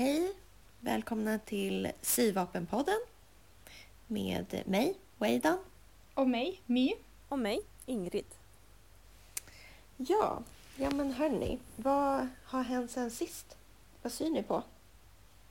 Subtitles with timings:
[0.00, 0.32] Hej!
[0.80, 3.00] Välkomna till Syvapenpodden
[4.06, 5.58] med mig, Weidan.
[6.14, 6.94] Och mig, My.
[7.28, 8.24] Och mig, Ingrid.
[9.96, 10.42] Ja,
[10.76, 13.56] ja men hörni, vad har hänt sen sist?
[14.02, 14.62] Vad syr ni på?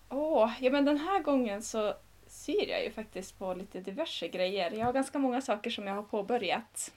[0.10, 1.94] Åh, ja men den här gången så
[2.28, 4.72] syr jag ju faktiskt på lite diverse grejer.
[4.72, 6.92] Jag har ganska många saker som jag har påbörjat.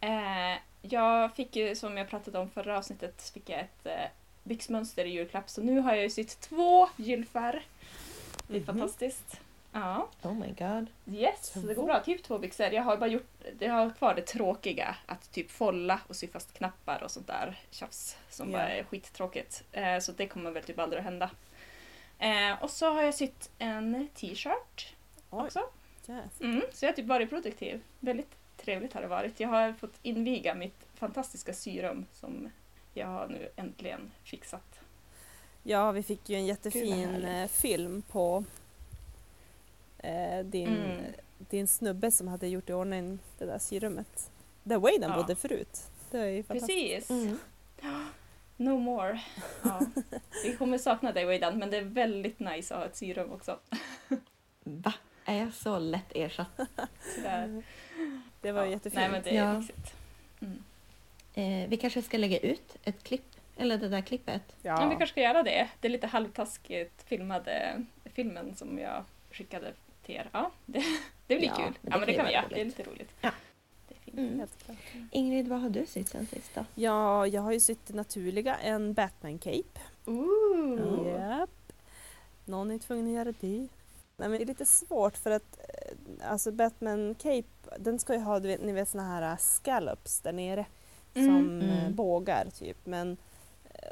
[0.00, 5.04] Eh, jag fick ju, som jag pratade om förra avsnittet, fick jag ett eh, byxmönster
[5.04, 5.50] i julklapp.
[5.50, 7.62] Så nu har jag ju sytt två gylfar.
[8.48, 8.66] Det är Mhm.
[8.66, 9.40] fantastiskt.
[9.72, 10.08] Ja.
[10.22, 10.86] Oh my god.
[11.16, 12.00] Yes, det går bra.
[12.00, 12.66] Typ två byxor.
[12.66, 14.96] Jag har bara gjort, det har kvar det tråkiga.
[15.06, 18.16] Att typ folla och sy fast knappar och sånt där tjafs.
[18.30, 18.58] Som Ja.
[18.58, 19.62] bara är skittråkigt.
[19.72, 21.30] Eh, så det kommer väl typ aldrig att hända.
[22.18, 24.94] Eh, och så har jag sytt en t-shirt
[25.30, 25.60] Oj, också.
[26.08, 26.40] yes.
[26.40, 27.80] Mm, så jag har typ varit produktiv.
[28.00, 29.40] Väldigt trevligt har det varit.
[29.40, 32.50] Jag har fått inviga mitt fantastiska syrum som
[32.94, 34.80] jag har nu äntligen fixat.
[35.62, 38.44] Ja, vi fick ju en jättefin eh, film på
[39.98, 41.04] eh, din, Mm.
[41.38, 44.30] din snubbe som hade gjort i ordning det där syrummet.
[44.62, 45.16] Där Wayden Ja.
[45.16, 45.80] bodde förut.
[46.10, 46.42] Det är ju.
[46.42, 47.10] Precis.
[47.10, 47.38] Mm.
[48.56, 49.20] No more.
[49.64, 49.80] Ja.
[50.44, 53.58] Vi kommer sakna dig Weidan, men det är väldigt nice att ha ett syrum också.
[54.64, 54.94] Va?
[55.24, 56.60] Är jag så lätt ersatt?
[57.16, 57.62] Sådär.
[58.40, 58.70] Det var ja.
[58.70, 58.94] jättefint.
[58.94, 59.62] Nej men det är Ja.
[61.34, 63.24] Eh, vi kanske ska lägga ut ett klipp,
[63.56, 64.42] eller det där klippet.
[64.62, 64.82] Ja.
[64.82, 64.88] ja.
[64.88, 65.68] vi kanske ska göra det.
[65.80, 69.72] Det är lite halvtaskigt filmade filmen som jag skickade
[70.06, 70.28] till er.
[70.32, 70.82] Ja, det,
[71.26, 71.64] det blir Ja, kul.
[71.82, 72.48] men det ja, men kan det kan vi vara göra.
[72.48, 72.78] Det är roligt.
[72.78, 73.10] lite roligt.
[73.20, 73.30] Ja.
[73.88, 74.18] Det är fint.
[74.18, 75.08] Mm.
[75.12, 76.64] Ingrid, vad har du sytt sen sist då?
[76.74, 79.78] Ja, jag har ju sytt det naturliga, en Batman-cape.
[80.06, 81.06] Ooh.
[81.08, 81.72] Japp.
[82.44, 83.68] Någon är tvungen att göra det.
[84.16, 88.20] Nej, men det är lite svårt för att eh, alltså Batman Cape, den ska ju
[88.20, 90.66] ha vet, ni vet såna här eh, scallops där nere Mm.
[91.14, 91.70] Som Mm.
[91.70, 92.76] eh, bågar typ.
[92.84, 93.16] Men,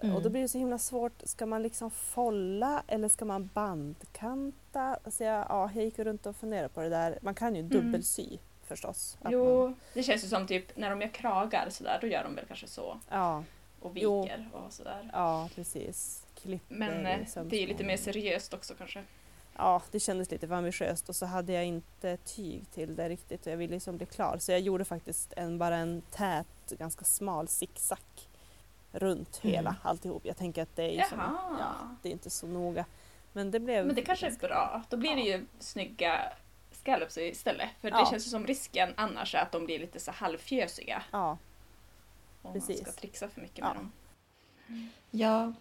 [0.02, 0.16] Mm.
[0.16, 4.98] Och då blir det så himla svårt, ska man liksom folla eller ska man bandkanta?
[5.04, 7.18] Alltså jag, ja, jag gick runt och funderade på det där.
[7.22, 9.16] Man kan ju dubbelsy förstås.
[9.18, 12.24] Att Man, Jo, det känns ju som typ när de gör kragar sådär, då gör
[12.24, 12.98] de väl kanske så.
[13.10, 13.44] ja,
[13.80, 14.22] Och Jo.
[14.22, 15.10] viker och sådär.
[15.12, 16.26] ja, precis.
[16.42, 19.02] Klipper Men eh, det är ju lite mer seriöst också kanske.
[19.60, 23.46] Ja, det kändes lite för ambitiöst och så hade jag inte tyg till det riktigt
[23.46, 24.36] och jag ville liksom bli klar.
[24.38, 27.98] Så jag gjorde faktiskt en, bara en tät, ganska smal zigzag
[28.92, 29.54] runt Mm.
[29.56, 30.26] hela alltihop.
[30.26, 31.56] Jag tänker att det är ju som, Jaha.
[31.58, 32.84] ja, det är inte så noga.
[33.32, 34.82] Men det blev Men det kanske är ganska- bra.
[34.88, 35.36] Då blir det Ja.
[35.36, 36.32] ju snygga
[36.72, 37.68] scallops istället.
[37.80, 38.06] För det Ja.
[38.10, 41.02] känns ju som risken annars är att de blir lite så halvfjösiga.
[41.10, 41.38] Ja,
[42.42, 42.82] Om Precis.
[42.82, 43.66] man ska trixa för mycket Ja.
[43.66, 43.92] med dem.
[45.10, 45.52] Ja,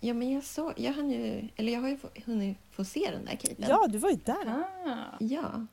[0.00, 3.10] ja men jag såg, jag hann ju, eller jag har ju få- hunnit få se
[3.10, 3.64] den där capen.
[3.68, 4.46] ja, du var ju där.
[4.86, 5.16] Ah.
[5.20, 5.66] Ja,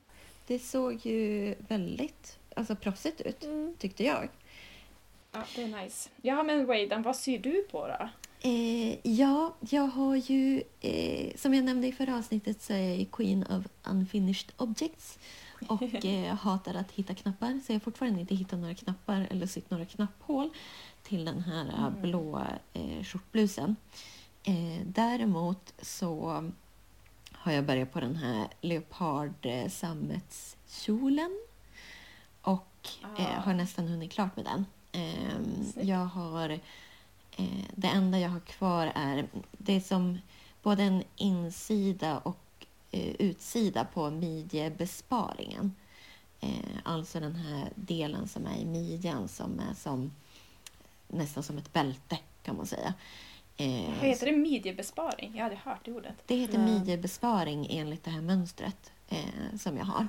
[0.48, 3.76] det såg ju väldigt alltså, proffsigt ut, Mm.
[3.80, 4.30] tyckte jag.
[5.32, 6.10] Ja, det är nice.
[6.22, 8.10] Ja, men Waydan, vad syr du på då?
[8.50, 13.12] Eh, ja, jag har ju, eh, som jag nämnde i förra avsnittet så är jag
[13.12, 15.20] Queen of Unfinished Objects
[15.68, 19.48] och eh, hatar att hitta knappar så jag har fortfarande inte hittat några knappar eller
[19.48, 20.50] sytt några knapphål
[21.04, 22.02] till den här eh, Mm.
[22.02, 22.44] blå
[22.74, 23.76] eh, skjortblusen.
[24.44, 26.44] Eh, däremot så
[27.32, 31.40] har jag börjat på den här leopard eh, sammetskjolen
[32.42, 32.66] och
[33.02, 33.22] Ah.
[33.22, 34.66] eh, har nästan hunnit klart med den.
[34.92, 35.88] Snyggt.
[35.90, 36.50] jag har
[37.38, 40.18] eh, det enda jag har kvar är det är som
[40.64, 42.49] både en insida och eh,
[42.92, 45.76] utsida på midjebesparingen.
[46.40, 46.50] Eh,
[46.84, 50.12] alltså den här delen som är i midjan som är som
[51.08, 52.94] nästan som ett bälte kan man säga.
[53.58, 54.32] Eh, Vad heter det?
[54.38, 55.36] Midjebesparing?
[55.36, 56.14] Jag hade hört det ordet.
[56.26, 56.66] det heter Ja.
[56.66, 60.08] midjebesparing enligt det här mönstret eh, som jag har.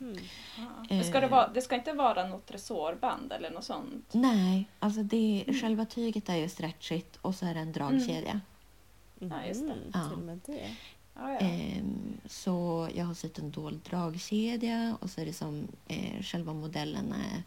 [0.00, 0.18] Mm.
[0.58, 0.84] Ah.
[0.90, 1.30] Men ska det, Eh.
[1.32, 4.08] vara, det ska inte vara något resårband eller något sånt?
[4.12, 5.60] Nej, alltså det, Mm.
[5.60, 8.40] själva tyget är ju stretchigt och så är det en dragkedja.
[9.18, 9.72] Ja, just det.
[9.72, 10.10] Mm, Ja.
[11.14, 11.38] Ah, ja.
[11.38, 16.52] Ehm, så jag har sytt en dold dragkedja och så är det som eh, själva
[16.52, 17.42] modellen är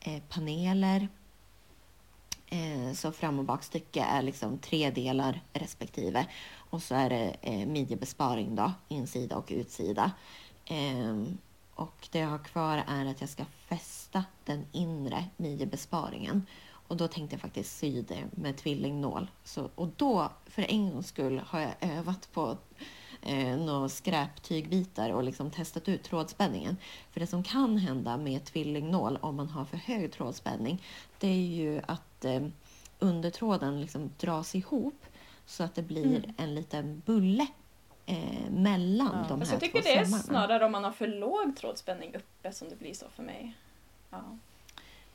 [0.00, 1.08] eh, paneler.
[2.46, 6.26] Eh, så fram och bakstycke är liksom tre delar respektive.
[6.56, 10.12] Och så är det eh, midjebesparing då, insida och utsida.
[10.66, 11.38] Ehm,
[11.74, 16.46] och det jag har kvar är att jag ska fästa den inre midjebesparingen.
[16.88, 19.30] Och då tänkte jag faktiskt sy det med tvillingnål.
[19.44, 22.56] Så, och då, för en gångs skull, har jag övat på
[23.24, 26.76] eh, några skräptygbitar och liksom testat ut trådspänningen.
[27.10, 30.82] För det som kan hända med tvillingnål om man har för hög trådspänning
[31.18, 32.42] det är ju att eh,
[32.98, 35.06] undertråden liksom dras ihop
[35.46, 36.32] så att det blir Mm.
[36.36, 37.46] en liten bulle
[38.06, 39.24] eh, mellan Ja.
[39.28, 40.22] de här jag tycker två det är sömmarna.
[40.22, 43.54] snarare om man har för låg trådspänning uppe som det blir så för mig.
[44.10, 44.22] Ja.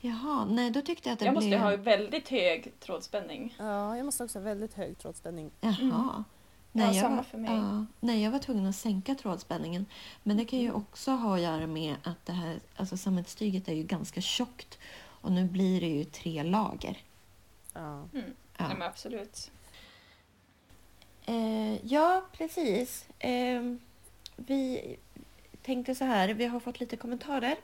[0.00, 1.60] Jaha, nej då tyckte jag att det Jag måste blev...
[1.60, 3.54] ha väldigt hög trådspänning.
[3.58, 5.50] Ja, jag måste också ha väldigt hög trådspänning.
[5.60, 6.24] Jaha.
[6.72, 7.50] Nej, Ja, jag samma var, för mig.
[7.56, 9.86] Ja, nej, jag var tvungen att sänka trådspänningen.
[10.22, 13.74] Men det kan ju också ha att göra med att det här, alltså sammetstyget är
[13.74, 16.98] ju ganska tjockt och nu blir det ju tre lager.
[17.72, 17.92] Ja.
[17.92, 18.06] Mm.
[18.14, 18.22] Ja,
[18.58, 19.50] Ja, men absolut.
[21.26, 23.06] eh, ja precis.
[23.18, 23.62] Eh,
[24.36, 24.96] vi
[25.62, 27.56] tänkte så här, vi har fått lite kommentarer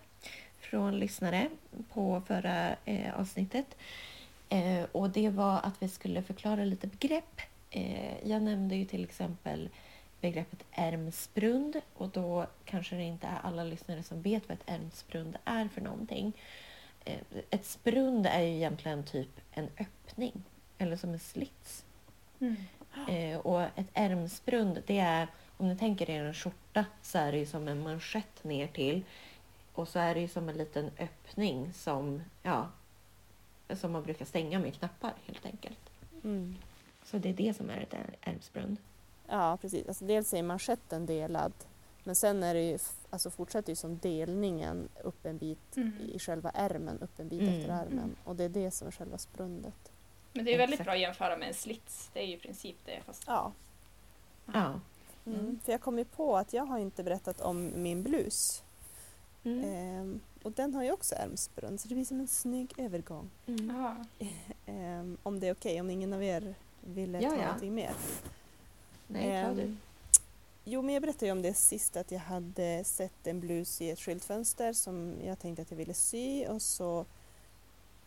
[0.61, 1.49] från lyssnare
[1.93, 3.77] på förra eh, avsnittet.
[4.49, 7.41] Eh, och det var att vi skulle förklara lite begrepp.
[7.71, 9.69] Eh, jag nämnde ju till exempel
[10.21, 15.37] begreppet ärmsprund och då kanske det inte är alla lyssnare som vet vad ett ärmsprund
[15.45, 16.33] är för någonting.
[17.05, 17.21] Eh,
[17.51, 20.43] ett sprund är ju egentligen typ en öppning
[20.79, 21.85] eller som en slits.
[22.41, 22.57] Mm.
[23.09, 27.39] Eh, och ett ärmsprund det är, om ni tänker er en skjorta så är det
[27.39, 29.03] ju som en manschett ner till
[29.73, 32.69] och så är det ju som en liten öppning som, ja,
[33.75, 35.91] som man brukar stänga med knappar helt enkelt.
[36.25, 36.57] Mm.
[37.07, 38.77] Så det är det som är ett är- ärmsprund.
[39.29, 39.89] Ja, precis.
[39.89, 41.53] Alltså, dels är manschetten delad
[42.05, 42.79] men sen är det ju,
[43.11, 45.93] alltså, fortsätter ju som delningen upp en bit Mm.
[46.13, 47.55] i själva ärmen, upp en bit Mm.
[47.55, 47.99] efter ärmen.
[47.99, 48.17] Mm.
[48.25, 49.93] Och det är det som är själva sprundet.
[50.33, 50.87] Men det är väldigt Exakt.
[50.87, 52.11] bra att jämföra med en slits.
[52.13, 53.01] Det är ju i princip det.
[53.07, 53.25] Fast...
[53.27, 53.53] Ja.
[54.47, 54.81] Ja.
[55.27, 55.41] Mm.
[55.41, 55.59] Mm.
[55.65, 58.63] För jag kom ju på att jag har inte berättat om min blus.
[59.45, 59.65] Mm.
[59.65, 63.31] Ehm, och den har ju också ärmsprund så det blir som en snygg övergång.
[63.47, 64.05] Mm.
[64.67, 66.55] Ehm, om det är okej, om ingen av er
[66.87, 67.45] ville Ja, ta ja.
[67.45, 67.93] någonting mer.
[69.07, 69.77] Nej, ta Ehm, du.
[70.65, 73.91] Jo, men jag berättade ju om det sist att jag hade sett en blus i
[73.91, 77.05] ett skyltfönster som jag tänkte att jag ville sy och så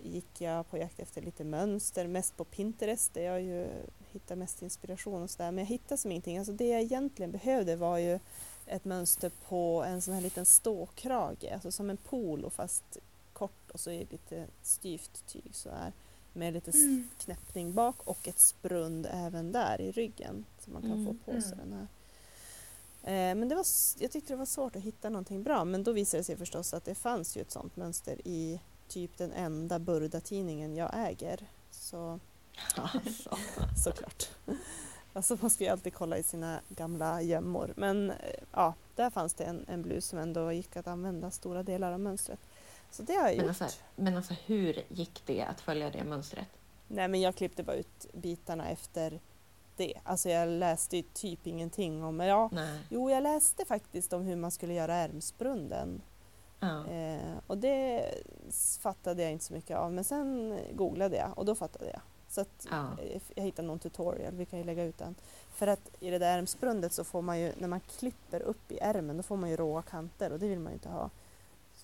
[0.03, 3.67] gick jag på jakt efter lite mönster, mest på Pinterest där jag ju
[4.11, 5.51] hittar mest inspiration och sådär.
[5.51, 6.37] Men jag hittade som ingenting.
[6.37, 8.19] Alltså det jag egentligen behövde var ju
[8.65, 12.97] ett mönster på en sån här liten ståkrage, alltså som en polo fast
[13.33, 15.93] kort och så är det lite styvt tyg så här
[16.39, 17.09] med lite Mm.
[17.17, 21.41] knäppning bak och ett sprund även där i ryggen så man kan Mm, få på
[21.41, 21.69] sig mm.
[21.69, 21.87] den här.
[23.03, 23.65] Eh, men det var,
[23.99, 26.73] jag tyckte det var svårt att hitta någonting bra men då visade det sig förstås
[26.73, 31.47] att det fanns ju ett sånt mönster i typ den enda Burda-tidningen jag äger.
[31.71, 32.19] Så
[32.75, 33.37] Alltså.
[33.83, 34.29] såklart.
[35.13, 37.73] Alltså man ska ju alltid kolla i sina gamla gömmor.
[37.77, 38.15] Men eh,
[38.51, 41.99] ja, där fanns det en, en blus som ändå gick att använda stora delar av
[41.99, 42.39] mönstret.
[42.91, 43.61] Så det har jag Men gjort.
[43.61, 46.47] alltså, men alltså hur gick det att följa det mönstret?
[46.87, 49.19] Nej men jag klippte bara ut bitarna efter
[49.75, 49.93] det.
[50.03, 52.79] Alltså jag läste ju typ ingenting om, ja, Nej.
[52.89, 56.01] jo jag läste faktiskt om hur man skulle göra ärmsprunden.
[56.59, 56.87] Ja.
[56.87, 58.05] Eh, och det
[58.81, 62.01] fattade jag inte så mycket av men sen googlade jag och då fattade jag.
[62.29, 62.87] Så att Ja.
[63.03, 65.15] eh, jag hittade någon tutorial, vi kan ju lägga ut den.
[65.53, 68.79] För att i det där ärmsprundet så får man ju, när man klipper upp i
[68.81, 71.09] ärmen då får man ju råa kanter och det vill man ju inte ha.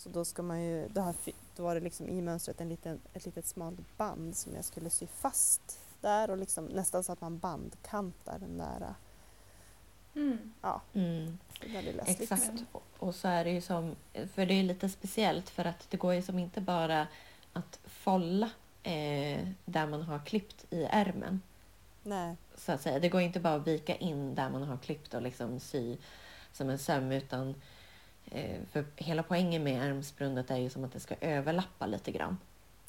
[0.06, 1.16] Så då ska man ju, då, har,
[1.56, 4.90] då var det liksom i mönstret en liten, ett litet smalt band som jag skulle
[4.90, 8.94] sy fast där och liksom nästan så att man bandkantar den där,
[10.16, 10.54] Mm.
[10.62, 11.38] ja, Mm.
[12.06, 12.52] Exakt.
[13.00, 13.96] Och- så är det ju som,
[14.34, 17.08] för det är lite speciellt för att det går ju som inte bara
[17.54, 18.50] att folla
[18.84, 21.42] eh, där man har klippt i ärmen.
[22.04, 23.00] Nej, Så att säga.
[23.00, 25.98] Det går inte bara att vika in där man har klippt och liksom sy
[26.54, 27.56] som en söm utan
[28.72, 32.38] för hela poängen med ärmsprundet är ju som att det ska överlappa lite grann.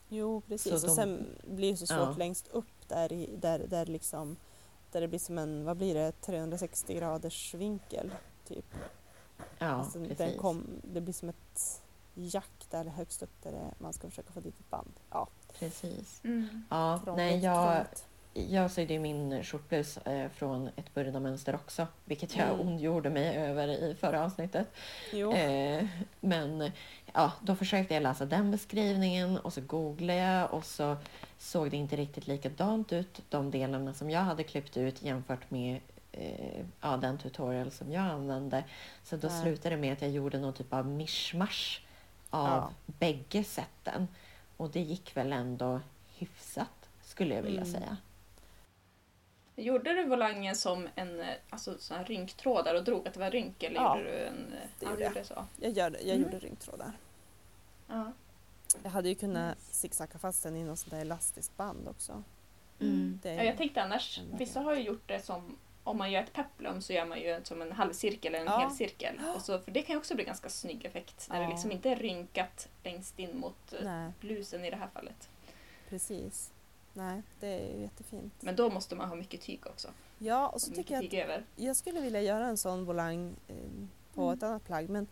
[0.09, 0.73] jo precis.
[0.73, 2.14] Så och de- sen blir det så svårt Ja.
[2.19, 4.37] längst upp där, i, där, där liksom
[4.93, 8.11] där det blir som en, vad blir det, 360 graders vinkel
[8.49, 8.64] typ.
[9.59, 10.19] Ja, alltså, precis.
[10.19, 11.83] den kom, det blir som ett
[12.14, 14.93] jack där högst upp där man ska försöka få dit ett band.
[15.11, 15.28] Ja,
[15.59, 16.21] precis.
[16.25, 16.64] Mm.
[16.71, 18.07] Ja, krångligt, nej, jag, krångligt.
[18.49, 22.61] Jag sydde ju min skjortblus eh, från ett Burda-mönster också, vilket jag Mm.
[22.61, 24.66] ondgjorde mig över i förra avsnittet.
[25.35, 25.87] Eh,
[26.21, 26.71] men
[27.14, 30.97] ja, då försökte jag läsa den beskrivningen och så googlade jag och så
[31.38, 35.81] såg det inte riktigt likadant ut, de delarna som jag hade klippt ut jämfört med
[36.12, 38.64] eh, ja, den tutorial som jag använde.
[39.05, 39.43] Så då Nej.
[39.43, 41.83] slutade det med att jag gjorde någon typ av mischmasch
[42.31, 42.71] av Ja.
[42.87, 44.09] bägge sätten.
[44.57, 45.81] Och det gick väl ändå
[46.19, 47.73] hyfsat, skulle jag vilja Mm.
[47.73, 47.97] säga.
[49.58, 53.30] Gjorde du volangen som en eh, alltså, sån här rynktrådar och drog att det var
[53.30, 53.62] rynk?
[53.62, 54.52] Eller Ja, gjorde du en...
[54.52, 55.10] eh, det ja, gjorde jag.
[55.10, 55.44] gjorde så.
[55.60, 55.98] jag, gör, det.
[56.00, 56.22] jag Mm.
[56.22, 56.92] gjorde rynktrådar.
[57.88, 58.12] Ja.
[58.82, 59.75] Jag hade ju kunnat Nice.
[59.75, 62.22] zigzacka fast den i något sånt där elastiskt band också.
[62.80, 63.20] Mm.
[63.22, 66.22] Det är Ja, jag tänkte annars, vissa har ju gjort det som om man gör
[66.22, 68.58] ett peplum så gör man ju som en halvcirkel eller en Ja.
[68.58, 69.20] helcirkel.
[69.36, 71.42] Och så, för det kan ju också bli ganska snygg effekt när Ja.
[71.42, 75.28] det liksom inte är rynkat längst in mot eh, Nej, blusen i det här fallet.
[75.88, 76.52] precis.
[76.96, 78.32] Nej, det är jättefint.
[78.40, 79.88] Men då måste man ha mycket tyg också.
[80.18, 81.46] Ja, och så mycket tycker jag att över.
[81.56, 83.54] jag skulle vilja göra en sån volang eh,
[84.14, 84.34] på Mm.
[84.38, 85.06] ett annat plagg men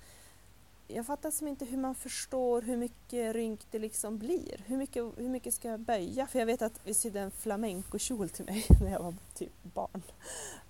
[0.89, 4.61] jag fattar som inte hur man förstår hur mycket rynk det liksom blir.
[4.67, 6.27] Hur mycket, hur mycket ska jag böja?
[6.27, 10.03] För jag vet att vi sydde en flamencokjol till mig när jag var typ barn.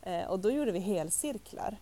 [0.02, 1.76] Eh, och då gjorde vi helcirklar.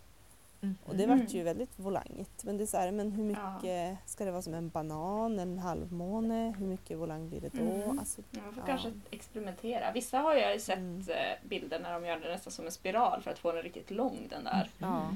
[0.62, 0.76] Mm.
[0.84, 2.44] Och det vart ju väldigt volangigt.
[2.44, 5.58] Men det är så här, men hur mycket ska det vara som en banan, en
[5.58, 6.54] halvmåne?
[6.58, 7.64] Hur mycket volang blir det då?
[7.64, 7.98] Mhm.
[7.98, 8.66] Alltså, Ja, Man får Ja.
[8.66, 9.92] kanske experimentera.
[9.92, 11.00] Vissa har jag ju sett Mm.
[11.00, 13.90] eh, bilder när de gör det nästan som en spiral för att få den riktigt
[13.90, 14.70] lång den där.
[14.78, 15.14] Ja.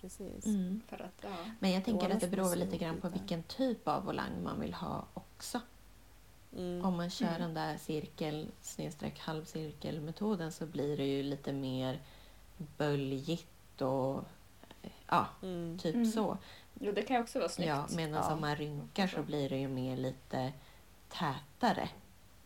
[0.00, 0.46] precis.
[0.46, 0.80] Mm.
[0.88, 1.36] För att, ja.
[1.58, 4.74] Men jag tänker att det beror lite grann på vilken typ av volang man vill
[4.74, 5.60] ha också.
[6.56, 6.84] Mm.
[6.84, 7.40] Om man kör Mm.
[7.40, 11.98] den där cirkel snedstreck halvcirkelmetoden så blir det ju lite mer
[12.76, 13.46] böljigt
[13.82, 14.24] och
[15.06, 15.78] ja, Mm.
[15.78, 16.06] typ Mm.
[16.06, 16.38] så.
[16.80, 17.68] Jo, det kan ju också vara snyggt.
[17.68, 18.32] Ja, medan Ja.
[18.34, 20.52] om man rynkar så blir det ju mer lite
[21.08, 21.88] tätare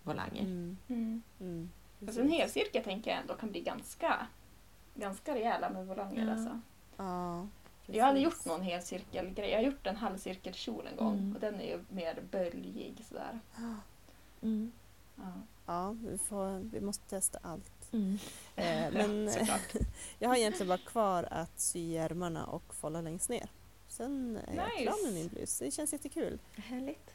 [0.02, 0.42] volanger.
[0.42, 0.76] Mm.
[0.88, 1.22] Mm.
[1.40, 1.70] Mm.
[2.06, 4.26] Alltså en helcirkel tänker jag ändå kan bli ganska,
[4.94, 6.26] ganska rejäla med volanger.
[6.26, 6.32] Ja.
[6.32, 6.60] Alltså.
[6.96, 7.46] Ja,
[7.86, 9.50] Jag har aldrig gjort någon helcirkelgrej.
[9.50, 11.34] Jag har gjort en halvcirkelkjol en gång Mm.
[11.34, 13.40] och den är ju mer böljig sådär.
[14.42, 14.72] Mm.
[15.16, 15.32] Ja.
[15.66, 17.81] Ja, vi, får, vi måste testa allt.
[17.92, 18.18] Mm.
[18.56, 19.58] Eh, men Ja,
[20.18, 23.48] jag har egentligen bara kvar att sy ärmarna och fålla längst ner.
[23.88, 24.82] Sen är jag Nice.
[24.82, 25.58] klar med min blus.
[25.58, 26.38] Det känns jättekul.
[26.56, 27.10] Härligt.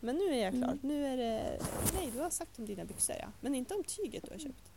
[0.00, 0.68] Men nu är jag klar.
[0.68, 0.78] Mm.
[0.82, 1.60] Nu är det...
[1.94, 3.26] Nej, du har sagt om dina byxor ja.
[3.40, 4.72] Men inte om tyget du har köpt.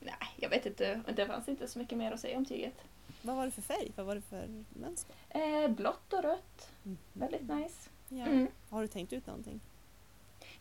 [0.00, 1.02] Nej, jag vet inte.
[1.16, 2.74] Det fanns inte så mycket mer att säga om tyget.
[3.22, 3.92] Vad var det för färg?
[3.96, 5.14] Vad var det för mönster?
[5.28, 6.68] Eh, blått och rött.
[6.84, 6.98] Mm.
[7.12, 7.90] Väldigt nice.
[8.08, 8.26] Ja.
[8.26, 8.46] Mm.
[8.70, 9.60] Har du tänkt ut någonting?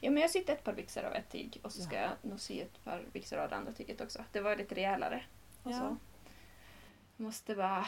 [0.01, 2.01] Ja, men jag sytt ett par byxor av ett tyg och så ska Ja.
[2.01, 4.24] jag nog sy ett par byxor av det andra tyget också.
[4.32, 5.24] Det var lite rejälare.
[5.63, 5.77] Och Ja.
[5.80, 5.98] så.
[7.18, 7.86] Jag måste bara...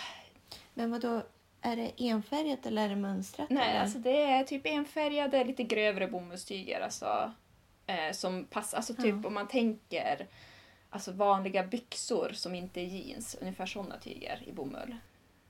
[0.74, 1.22] Men vad då
[1.62, 3.50] är det enfärgat eller är det mönstrat?
[3.50, 3.80] Nej, eller?
[3.82, 6.82] alltså det är typ enfärgade, lite grövre bomullstyger.
[6.82, 7.34] Alltså,
[7.88, 9.28] eh, som passar, alltså typ Ja.
[9.28, 10.28] om man tänker
[10.89, 13.36] alltså vanliga byxor som inte är jeans.
[13.42, 14.96] Ungefär sådana tyger i bomull.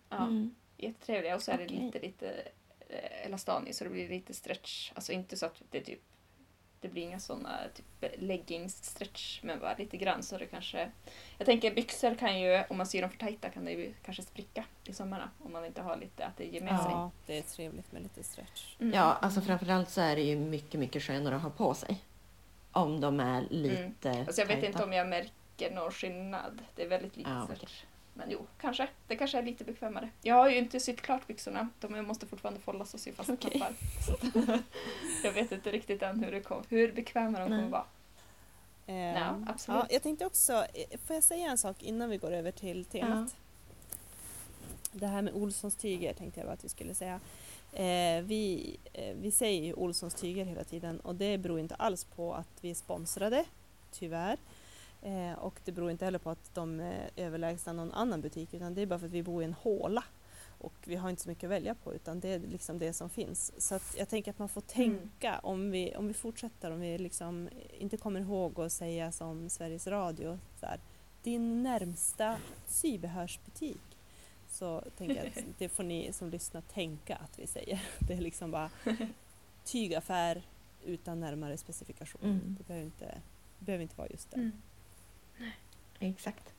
[0.10, 0.56] Ja, Mm.
[0.78, 1.36] Jättetrevliga.
[1.36, 1.78] Och så är det Okej.
[1.80, 2.30] lite, lite
[2.90, 4.92] eh, elastani så det blir lite stretch.
[4.96, 6.02] Alltså inte så att det typ
[6.82, 10.92] det blir inga sådana typ leggings-stretch men bara lite grann så det kanske...
[11.38, 14.24] Jag tänker byxor kan ju, om man syr dem för tajta kan det ju kanske
[14.24, 16.92] spricka i sömmarna om man inte har lite att det ger med sig.
[16.92, 18.76] Ja, det är trevligt med lite stretch.
[18.80, 18.94] Mm.
[18.94, 22.04] Ja, alltså framförallt så är det ju mycket, mycket skönare att ha på sig.
[22.72, 24.68] Om de är lite Alltså jag vet tajta.
[24.68, 26.62] inte om jag märker någon skillnad.
[26.76, 27.84] Det är väldigt lite Ja, stretch.
[28.20, 28.88] Men jo, kanske.
[29.08, 30.10] Det kanske är lite bekvämare.
[30.22, 31.70] Jag har ju inte sytt klart byxorna.
[31.80, 33.52] De måste fortfarande fållas och sy fast Okej.
[33.52, 33.74] knappar.
[35.24, 37.60] Jag vet inte riktigt än hur, det kom, hur bekväma de Nej.
[37.60, 37.86] kommer vara.
[38.88, 39.80] Eh, Ja, absolut.
[39.82, 42.86] Ja, jag tänkte också, eh, får jag säga en sak innan vi går över till
[42.86, 43.36] temat?
[44.92, 47.20] Det här med Olssons tyger tänkte jag bara att vi skulle säga.
[47.74, 52.04] Eh, vi, eh, vi säger ju Olssons tyger hela tiden och det beror inte alls
[52.04, 53.46] på att vi är sponsrade,
[53.92, 54.38] tyvärr.
[55.02, 58.74] Eh, och det beror inte heller på att de är överlägsna någon annan butik utan
[58.74, 60.04] det är bara för att vi bor i en håla.
[60.60, 63.10] Och vi har inte så mycket att välja på utan det är liksom det som
[63.10, 63.54] finns.
[63.58, 66.98] Så att jag tänker att man får tänka om, vi, om vi fortsätter, om vi
[66.98, 70.80] liksom inte kommer ihåg att säga som Sveriges Radio, så här,
[71.24, 72.38] din närmsta
[72.68, 73.82] sybehörsbutik.
[74.50, 77.82] Så tänker jag att det får ni som lyssnar tänka att vi säger.
[78.00, 78.70] Det är liksom bara
[79.64, 80.42] tygaffär
[80.86, 82.22] utan närmare specifikation.
[82.24, 82.56] Mm.
[82.58, 83.22] Det behöver inte,
[83.60, 84.38] behöver inte vara just det.
[84.38, 84.52] Mm.
[86.00, 86.54] Exakt.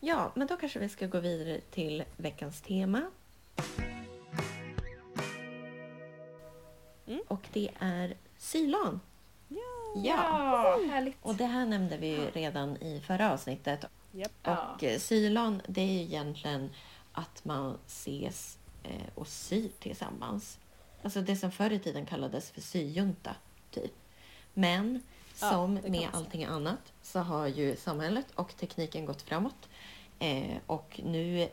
[0.00, 3.10] Ja, men då kanske vi ska gå vidare till veckans tema.
[7.06, 7.22] Mm.
[7.28, 9.00] Och det är sylan.
[9.48, 10.02] Ja!
[10.04, 11.16] Ja, härligt.
[11.22, 13.84] Och det här nämnde vi ju redan i förra avsnittet.
[14.12, 14.28] Ja.
[14.42, 16.70] Och eh, sylan, det är ju egentligen
[17.12, 20.58] att man ses eh, och syr tillsammans.
[21.02, 23.36] Alltså det som förr i tiden kallades för syjunta,
[23.70, 23.92] typ.
[24.54, 25.02] Men
[25.40, 29.68] Ja, som kan med allting annat så har ju samhället och tekniken gått framåt.
[30.18, 31.48] Eh, och nu,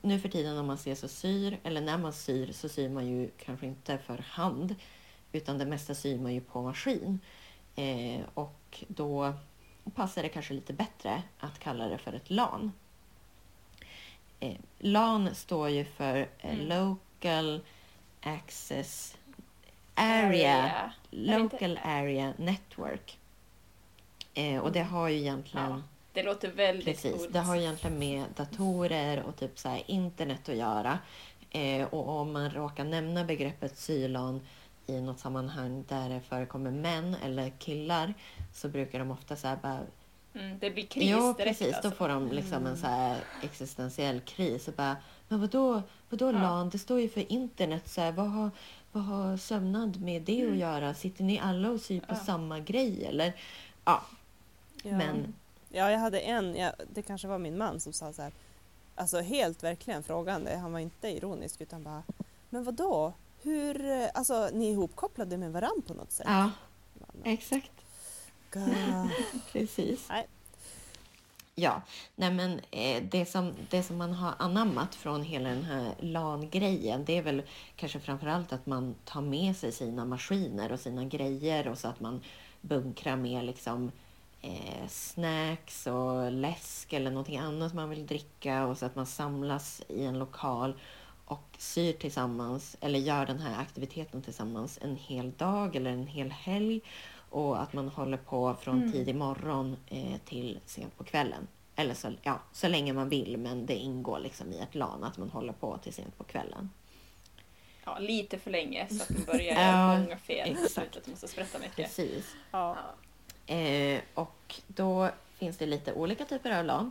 [0.00, 3.06] nu för tiden när man ses och syr, eller när man syr, så syr man
[3.06, 4.74] ju kanske inte för hand.
[5.32, 7.20] Utan det mesta syr man ju på maskin.
[7.76, 9.34] Eh, och då
[9.94, 12.72] passar det kanske lite bättre att kalla det för ett LAN.
[14.40, 16.66] Eh, LAN står ju för eh, Mm.
[16.68, 17.60] Local
[18.20, 19.16] Access
[19.94, 23.19] Area, det Local Area Network.
[24.40, 25.82] Eh, och det har ju egentligen Ja,
[26.12, 27.32] det låter väldigt Precis, coolt.
[27.32, 30.98] det har egentligen med datorer och typ så här internet att göra.
[31.50, 34.40] Eh, och om man råkar nämna begreppet sylan
[34.86, 38.14] i något sammanhang där det förekommer män eller killar
[38.52, 39.80] så brukar de ofta så här bara...
[40.34, 41.74] Mm, det blir kris Jo, direkt precis.
[41.74, 41.90] alltså.
[41.90, 42.76] Då får de liksom en Mm.
[42.76, 44.96] så här existentiell kris och bara
[45.28, 46.32] Men vadå, vadå Ja.
[46.42, 46.70] LAN?
[46.70, 47.88] Det står ju för internet.
[47.88, 48.50] Så här, vad, har,
[48.92, 50.94] vad har sömnad med det att göra?
[50.94, 52.18] Sitter ni alla och syr på Mm.
[52.18, 52.24] Ja.
[52.26, 53.32] samma grej eller?
[53.84, 54.02] Ja,
[54.82, 54.96] Ja.
[54.96, 55.34] men...
[55.72, 58.32] Ja, jag hade en, ja, det kanske var min man som sa så här
[59.00, 60.56] alltså helt verkligen frågande.
[60.56, 62.02] Han var inte ironisk utan bara,
[62.48, 63.12] men vad då?
[63.42, 66.26] Hur, alltså ni är ihopkopplade med varandra på något sätt?
[66.28, 66.50] Ja,
[67.24, 67.72] Jag exakt.
[69.52, 70.08] Precis.
[70.08, 70.26] Nej.
[71.54, 71.82] Ja,
[72.16, 77.04] nej men eh, det, som, det som man har anammat från hela den här LAN-grejen
[77.04, 77.42] det är väl
[77.76, 82.00] kanske framförallt att man tar med sig sina maskiner och sina grejer och så att
[82.00, 82.20] man
[82.60, 83.92] bunkrar med liksom
[84.42, 89.82] eh, snacks och läsk eller någonting annat man vill dricka och så att man samlas
[89.88, 90.74] i en lokal
[91.24, 96.30] och syr tillsammans eller gör den här aktiviteten tillsammans en hel dag eller en hel
[96.30, 96.80] helg
[97.30, 98.92] och att man håller på från Mm.
[98.92, 101.48] tidig morgon eh, till sent på kvällen.
[101.76, 105.18] Eller så, ja, så länge man vill men det ingår liksom i ett LAN att
[105.18, 106.70] man håller på till sent på kvällen.
[107.84, 110.56] Ja, lite för länge så att man börjar Ja, göra många fel.
[110.64, 110.96] Exakt.
[110.96, 111.76] Att man måste sprätta mycket.
[111.76, 112.34] Precis.
[112.50, 112.76] Ja.
[112.76, 112.76] Ja.
[113.50, 116.90] Eh, och då finns det lite olika typer av LAN.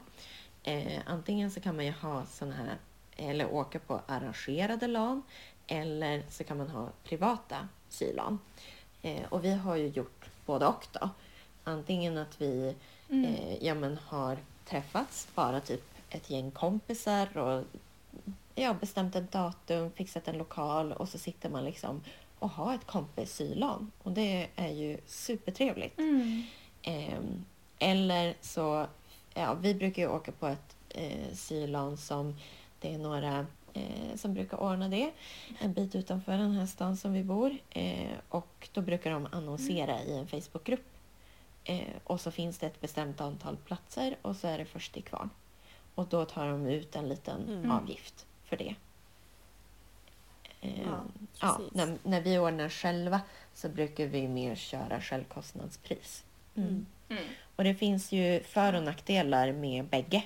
[0.63, 2.75] Eh, antingen så kan man ju ha såna här,
[3.17, 5.23] eller åka på arrangerade LAN,
[5.67, 8.39] eller så kan man ha privata sylan.
[9.01, 11.09] Eh, och vi har ju gjort både och då.
[11.63, 12.75] Antingen att vi
[13.11, 13.25] Mm.
[13.25, 17.63] eh, ja, men har träffats, bara typ ett gäng kompisar och
[18.55, 22.01] ja, bestämt ett datum, fixat en lokal och så sitter man liksom
[22.39, 23.91] och har ett kompissylan.
[24.03, 25.99] Och det är ju supertrevligt.
[25.99, 26.43] Mm.
[26.81, 27.45] Ehm,
[27.79, 28.87] eller så,
[29.33, 32.35] ja, vi brukar ju åka på ett eh, sylan som
[32.79, 35.11] det är några eh, som brukar ordna det
[35.59, 37.57] en bit utanför den här stan som vi bor.
[37.69, 40.85] Eh, och då brukar de annonsera i en Facebookgrupp.
[41.63, 45.03] Eh, och så finns det ett bestämt antal platser och så är det först till
[45.03, 45.29] kvarn.
[45.95, 47.71] Och då tar de ut en liten Mm.
[47.71, 48.75] avgift för det.
[50.61, 51.03] Eh, Ja,
[51.39, 51.73] ja, precis.
[51.75, 53.21] när, när vi ordnar själva
[53.53, 56.23] så brukar vi mer köra självkostnadspris.
[56.55, 56.85] Mm.
[57.09, 57.23] Mm.
[57.55, 60.23] Och det finns ju för och nackdelar med bägge.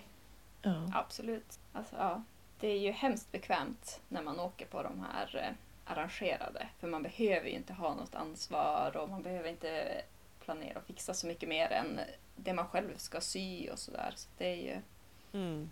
[0.62, 0.92] Ja.
[0.94, 1.60] Absolut.
[1.74, 2.24] Alltså, ja.
[2.60, 6.68] Det är ju hemskt bekvämt när man åker på de här eh, arrangerade.
[6.80, 10.02] För man behöver ju inte ha något ansvar och man behöver inte
[10.46, 12.00] planera och fixa så mycket mer än
[12.36, 14.14] det man själv ska sy och sådär.
[14.16, 14.78] Så det är ju
[15.34, 15.70] Mm.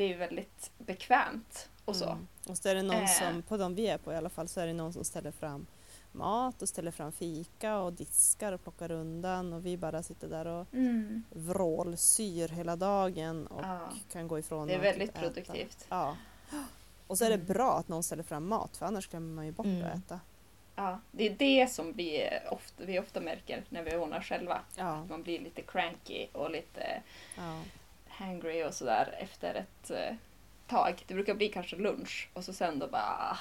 [0.00, 2.04] Det är ju väldigt bekvämt och så.
[2.10, 2.26] Mm.
[2.48, 3.06] Och så är det någon Eh.
[3.06, 5.30] som, på de vi är på i alla fall, så är det någon som ställer
[5.30, 5.66] fram
[6.12, 10.46] mat och ställer fram fika och diskar och plockar undan och vi bara sitter där
[10.46, 11.24] och Mm.
[11.30, 13.88] vrålsyr hela dagen och Ja.
[14.12, 15.86] kan gå ifrån Det är och väldigt typ produktivt.
[15.88, 16.16] Ja.
[17.06, 17.46] Och så är det Mm.
[17.46, 19.84] bra att någon ställer fram mat för annars glömmer man ju bort Mm.
[19.86, 20.20] att äta.
[20.76, 24.60] Ja, det är det som vi ofta, vi ofta märker när vi ordnar själva.
[24.76, 27.02] Ja, Man blir lite cranky och lite
[27.36, 27.60] ja.
[28.20, 30.14] Hangry och sådär efter ett eh,
[30.66, 31.04] tag.
[31.06, 33.02] Det brukar bli kanske lunch och så sen då bara
[33.32, 33.38] ah,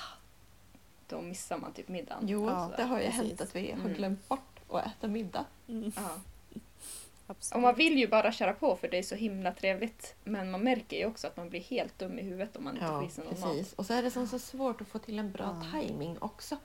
[1.08, 2.28] då missar man typ middagen.
[2.28, 3.22] Jo, Ja, det har ju precis.
[3.22, 3.94] hänt att vi har Mm.
[3.94, 5.46] glömt bort att äta middag.
[5.68, 5.92] Mm.
[5.96, 6.10] Ja.
[7.28, 7.56] Absolut.
[7.56, 10.16] Och man vill ju bara köra på för det är så himla trevligt.
[10.24, 12.86] Men man märker ju också att man blir helt dum i huvudet om man inte
[12.88, 13.74] får Ja, i sig någon precis.
[13.74, 15.82] Och så är det som så svårt att få till en bra Ja.
[15.82, 16.58] timing också.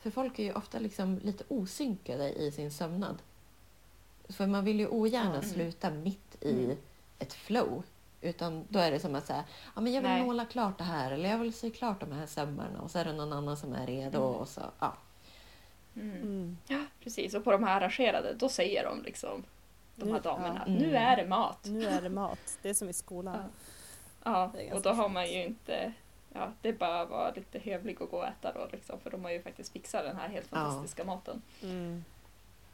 [0.00, 3.18] För folk är ju ofta liksom lite osynkade i sin sömnad.
[4.28, 5.42] För man vill ju ogärna Ja.
[5.42, 6.76] sluta mitt i Mm.
[7.20, 7.82] Ett flow.
[8.20, 10.22] Utan då är det som att säga, ja men jag vill Nej.
[10.22, 13.04] måla klart det här eller jag vill sy klart de här sömmarna och så är
[13.04, 14.40] det någon annan som är redo Mm.
[14.40, 14.94] och så, ja.
[15.96, 16.16] Mm.
[16.16, 16.58] Mm.
[16.66, 17.34] Ja, precis.
[17.34, 19.44] Och på de här arrangerade, då säger de liksom,
[19.96, 20.72] de här Nu- damerna, ja.
[20.72, 21.02] nu Mm.
[21.08, 21.58] är det mat.
[21.64, 22.58] Nu är det mat.
[22.62, 23.36] Det är som i skolan.
[24.24, 24.52] Ja.
[24.58, 25.92] Ja, och då har man ju inte...
[26.32, 29.10] Ja, det är bara att vara lite hövlig och gå och äta då liksom, för
[29.10, 30.56] de har ju faktiskt fixat den här helt Ja.
[30.56, 31.42] fantastiska maten.
[31.62, 32.04] Mm.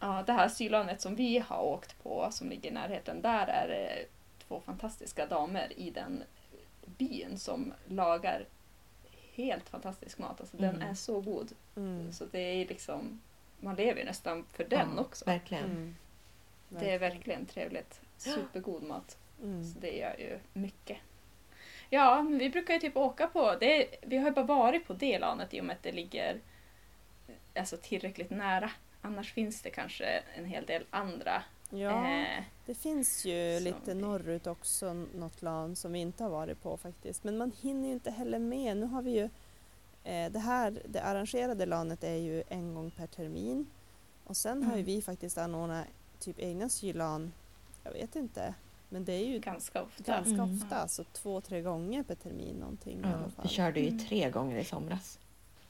[0.00, 3.68] Ja, det här sylanet som vi har åkt på, som ligger i närheten, där är
[3.68, 4.06] det
[4.48, 6.22] två fantastiska damer i den
[6.86, 8.46] byn som lagar
[9.34, 10.40] helt fantastisk mat.
[10.40, 10.88] Alltså den Mm.
[10.90, 11.52] är så god.
[11.76, 12.12] Mm.
[12.12, 13.20] Så det är liksom,
[13.60, 15.24] man lever ju nästan för den ja, också.
[15.24, 15.64] Verkligen.
[15.64, 15.96] Mm.
[16.68, 18.00] Det är verkligen trevligt.
[18.16, 19.18] Supergod mat.
[19.42, 19.64] Mm.
[19.64, 20.98] Så det gör ju mycket.
[21.90, 23.86] Ja, men vi brukar ju typ åka på det.
[24.02, 26.40] Vi har ju bara varit på det lanet i och med att det ligger
[27.54, 28.70] alltså, tillräckligt nära.
[29.02, 30.04] Annars finns det kanske
[30.36, 31.42] en hel del andra.
[31.70, 36.22] Ja, Eh, det finns ju som lite vi- norrut också något LAN som vi inte
[36.22, 37.24] har varit på faktiskt.
[37.24, 38.76] Men man hinner ju inte heller med.
[38.76, 39.28] Nu har vi ju
[40.04, 43.66] eh, det här, det arrangerade LANet är ju en gång per termin.
[44.24, 44.86] Och sen har ju Mm.
[44.86, 45.86] vi faktiskt anordnat
[46.18, 47.32] typ egna sylan,
[47.84, 48.54] jag vet inte,
[48.88, 50.02] men det är ju ganska ofta.
[50.12, 50.54] ganska Mm.
[50.56, 53.48] ofta, alltså två, tre gånger per termin någonting i Ja, alla vi fall.
[53.48, 53.98] körde ju Mm.
[54.06, 55.18] tre gånger i somras.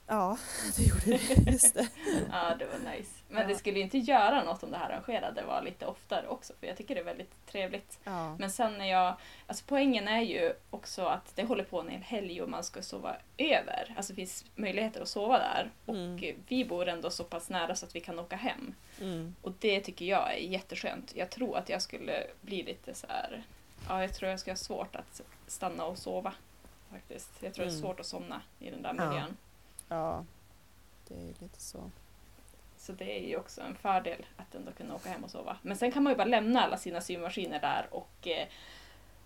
[0.09, 0.39] Ja,
[0.77, 1.51] det gjorde vi.
[1.53, 1.89] Just det.
[2.31, 3.11] Ja, det var nice.
[3.29, 3.49] Men Ja.
[3.49, 6.77] det skulle inte göra något om det här arrangerade var lite oftare också, för jag
[6.77, 7.99] tycker det är väldigt trevligt.
[8.05, 8.37] Ja.
[8.37, 9.15] Men sen när jag,
[9.47, 12.83] alltså poängen är ju också att det håller på en hel helg och man ska
[12.83, 13.95] sova över.
[13.97, 15.71] Alltså det finns möjligheter att sova där.
[15.87, 16.35] Och Mm.
[16.49, 18.75] vi bor ändå så pass nära så att vi kan åka hem.
[19.01, 19.35] Mm.
[19.43, 21.13] Och det tycker jag är jätteskönt.
[21.17, 23.43] Jag tror att jag skulle bli lite så här
[23.89, 26.33] ja, jag tror jag ska ha svårt att stanna och sova.
[26.93, 27.31] Faktiskt.
[27.41, 27.83] Jag tror det är Mm.
[27.83, 29.13] svårt att somna i den där miljön.
[29.15, 29.27] Ja,
[31.09, 31.91] det är lite så.
[32.79, 35.57] Så det är ju också en fördel att ändå kunna åka hem och sova.
[35.63, 38.49] Men sen kan man ju bara lämna alla sina symaskiner där och eh,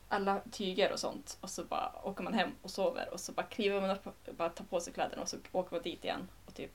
[0.09, 3.47] alla tyger och sånt och så bara åker man hem och sover och så bara
[3.47, 6.29] kliver man upp och bara tar på sig kläderna och så åker man dit igen
[6.47, 6.73] och typ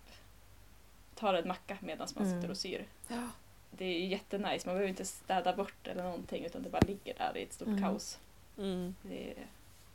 [1.15, 2.37] tar en macka medan man Mm.
[2.41, 2.85] sitter och syr.
[3.07, 3.29] Ja.
[3.71, 7.13] Det är ju jättenice, man behöver inte städa bort eller någonting utan det bara ligger
[7.17, 7.81] där i ett stort Mm.
[7.81, 8.19] kaos.
[8.57, 8.95] Mm.
[9.01, 9.47] Det är,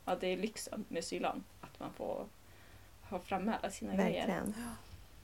[0.05, 2.25] ja, det är lyxen med sylan, att man får
[3.11, 4.27] ha framme alla sina grejer.
[4.27, 4.53] Verkligen.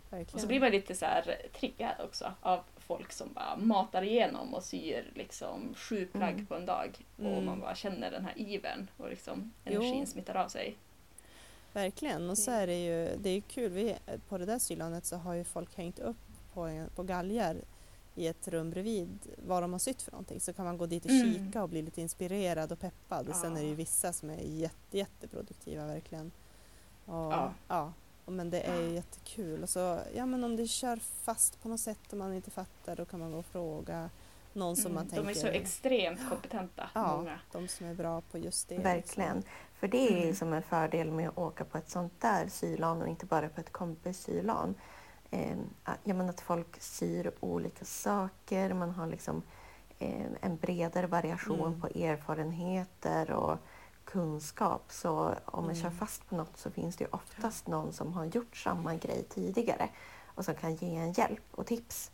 [0.09, 0.35] Verkligen.
[0.35, 4.53] Och så blir man lite så här triggad också av folk som bara matar igenom
[4.53, 6.45] och syr liksom sju plagg Mm.
[6.45, 7.05] på en dag.
[7.17, 7.45] Och Mm.
[7.45, 9.71] man bara känner den här ivern och liksom Jo.
[9.81, 10.75] energin smittar av sig.
[11.73, 13.95] Verkligen, och så är det ju, det är ju kul, vi,
[14.29, 16.17] på det där sylandet så har ju folk hängt upp
[16.53, 17.57] på, en, på galgar
[18.15, 21.05] i ett rum bredvid vad de har sytt för någonting så kan man gå dit
[21.05, 21.33] och Mm.
[21.33, 23.29] kika och bli lite inspirerad och peppad.
[23.29, 23.75] Och sen är det ju Ja.
[23.75, 26.31] vissa som är jätte, jätteproduktiva verkligen.
[27.07, 27.53] Och, Ja.
[27.67, 27.93] ja.
[28.25, 29.63] och men det är ju jättekul.
[29.63, 32.95] Och så, ja men om det kör fast på något sätt och man inte fattar
[32.95, 34.09] då kan man gå och fråga
[34.53, 35.09] någon som man Mm.
[35.09, 37.39] tänker, De är så extremt kompetenta, ja, många.
[37.51, 38.77] de som är bra på just det.
[38.77, 39.35] Verkligen.
[39.35, 39.51] liksom.
[39.79, 40.35] För det är Mm.
[40.35, 43.61] som en fördel med att åka på ett sånt där sylan och inte bara på
[43.61, 44.75] ett kompissylan.
[45.31, 49.41] Eh, ja, men att folk syr olika saker, man har liksom
[49.99, 51.81] eh, en bredare variation Mm.
[51.81, 53.57] på erfarenheter och
[54.11, 54.83] kunskap.
[54.91, 55.97] Så om man kör Mm.
[55.97, 59.89] fast på något så finns det ju oftast någon som har gjort samma grej tidigare
[60.35, 62.11] och som kan ge en hjälp och tips.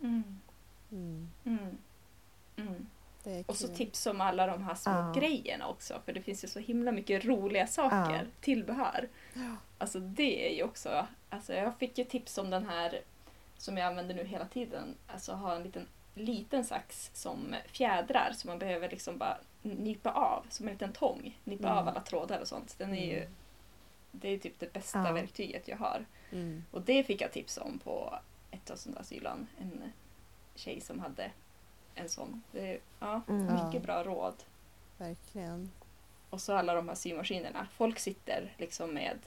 [0.00, 0.40] Mm.
[0.92, 1.76] Mm, Mm.
[2.56, 2.86] Mm.
[3.46, 5.12] Och så tips om alla de här små Ja.
[5.16, 6.00] grejerna också.
[6.04, 8.30] För det finns ju så himla mycket roliga saker, Ja.
[8.40, 9.08] tillbehör.
[9.34, 9.56] Ja.
[9.78, 13.00] Alltså det är ju också, alltså jag fick ju tips om den här
[13.58, 14.94] som jag använder nu hela tiden.
[15.06, 20.46] Alltså ha en liten, liten sax som fjädrar så man behöver liksom bara nypa av,
[20.50, 21.40] som en liten tång.
[21.44, 21.78] Nypa Mm.
[21.78, 22.74] av alla trådar och sånt.
[22.78, 23.32] Den är ju, Mm.
[24.12, 25.12] det är typ det bästa Ja.
[25.12, 26.04] verktyget jag har.
[26.32, 26.64] Mm.
[26.70, 28.18] Och det fick jag tips om på
[28.50, 29.46] ett av sådana sylan.
[29.60, 29.92] En
[30.54, 31.30] tjej som hade
[31.94, 32.42] en sån.
[32.52, 33.46] Det, ja, Mm.
[33.46, 33.66] Ja.
[33.66, 34.34] mycket bra råd.
[34.98, 35.70] Verkligen.
[36.30, 37.66] Och så alla de här symaskinerna.
[37.72, 39.18] Folk sitter liksom med,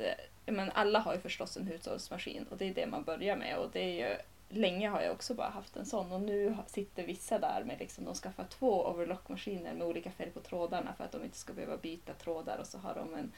[0.46, 3.58] eh, men alla har ju förstås en hushållsmaskin och det är det man börjar med
[3.58, 4.18] och det är ju
[4.50, 8.06] Länge har jag också bara haft en sån och nu sitter vissa där med liksom,
[8.06, 11.78] de skaffar två overlockmaskiner med olika färg på trådarna för att de inte ska behöva
[11.78, 13.32] byta trådar och så har de en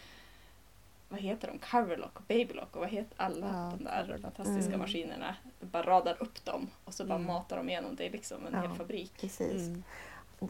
[1.10, 1.60] vad heter de?
[1.60, 4.80] Coverlock och babylock och vad heter alla Ja, de där fantastiska Mm.
[4.80, 5.36] maskinerna?
[5.60, 7.28] Bara radar upp dem och så bara Mm.
[7.28, 7.96] matar de igenom.
[7.96, 8.62] Det är liksom en Ja.
[8.62, 9.14] hel fabrik.
[9.22, 9.68] Precis.
[9.68, 9.84] Mm.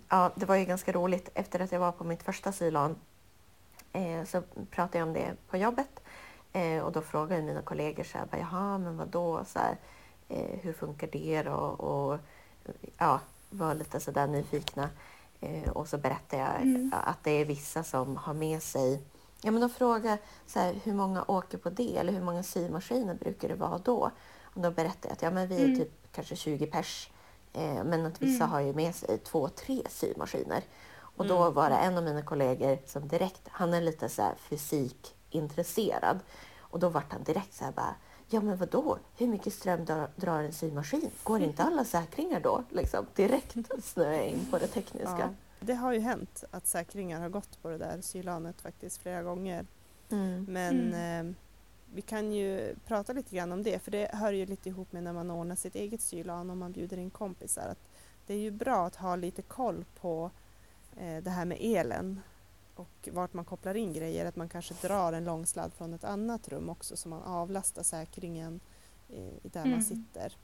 [0.10, 1.30] Ja, det var ju ganska roligt.
[1.36, 2.96] Efter att jag var på mitt första sylan
[3.94, 6.00] eh, så pratade jag om det på jobbet.
[6.54, 9.76] Eh, och då frågade mina kollegor så här, jaha, men vadå, så här,
[10.32, 11.54] eh, hur funkar det då?
[11.56, 12.20] Och
[12.98, 14.90] ja, var lite så där nyfikna.
[15.40, 16.92] Eh, och så berättade jag Mm.
[16.94, 19.02] att det är vissa som har med sig
[19.44, 20.18] Ja, men de frågar
[20.48, 24.12] så här, hur många åker på det eller hur många symaskiner brukar det vara då?
[24.44, 25.78] Och då berättade jag att ja, men vi är Mm.
[25.78, 27.10] typ kanske 20 pers
[27.54, 28.50] Eh, men att vissa Mm.
[28.50, 30.64] har ju med sig två, tre symaskiner.
[31.00, 31.54] Och då Mm.
[31.54, 36.20] var det en av mina kollegor som direkt, han är lite så här fysikintresserad.
[36.60, 37.96] Och då vart han direkt så här bara,
[38.32, 41.12] ja men vadå, hur mycket ström drar, drar en symaskin?
[41.24, 42.64] Går inte alla säkringar då?
[42.70, 45.20] Liksom direkt snöade jag in på det tekniska.
[45.20, 49.24] Ja, det har ju hänt att säkringar har gått på det där sylanet faktiskt flera
[49.24, 49.66] gånger.
[50.10, 50.46] Mm.
[50.50, 51.36] Men eh,
[51.94, 55.04] vi kan ju prata lite grann om det för det hör ju lite ihop med
[55.04, 57.68] när man ordnar sitt eget sylan och man bjuder in kompisar.
[57.68, 57.90] Att
[58.28, 60.32] det är ju bra att ha lite koll på
[60.98, 62.22] eh, det här med elen
[62.82, 64.26] och vart man kopplar in grejer.
[64.26, 67.84] Att man kanske drar en lång sladd från ett annat rum också så man avlastar
[67.84, 68.60] säkringen
[69.10, 69.72] eh, där Mm.
[69.72, 70.38] man sitter.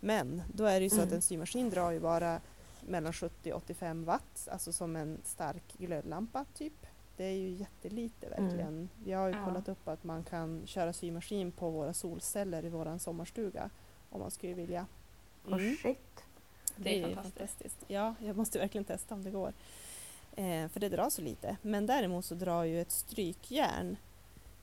[0.00, 1.14] Men då är det ju så att Mm.
[1.16, 2.40] en symaskin drar ju bara
[2.88, 6.86] mellan 70 och 85 watt, alltså som en stark glödlampa typ.
[7.16, 8.88] Det är ju jättelite verkligen.
[9.04, 9.44] Vi har ju Ja.
[9.44, 13.70] kollat upp att man kan köra symaskin på våra solceller i våran sommarstuga
[14.10, 14.86] om man skulle vilja.
[15.48, 15.76] Mm.
[15.76, 15.98] shit.
[16.76, 17.76] Det är ju fantastiskt.
[17.88, 19.52] Ja, jag måste verkligen testa om det går.
[20.36, 21.56] Eh, för det drar så lite.
[21.62, 23.96] Men däremot så drar ju ett strykjärn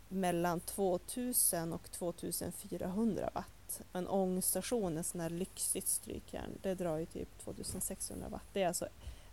[0.10, 3.82] mellan 2000 och 2400 watt.
[3.94, 8.44] En ångstation, en sån här lyxigt strykjärn, det drar ju typ 2600 watt.
[8.54, 8.88] Det är alltså,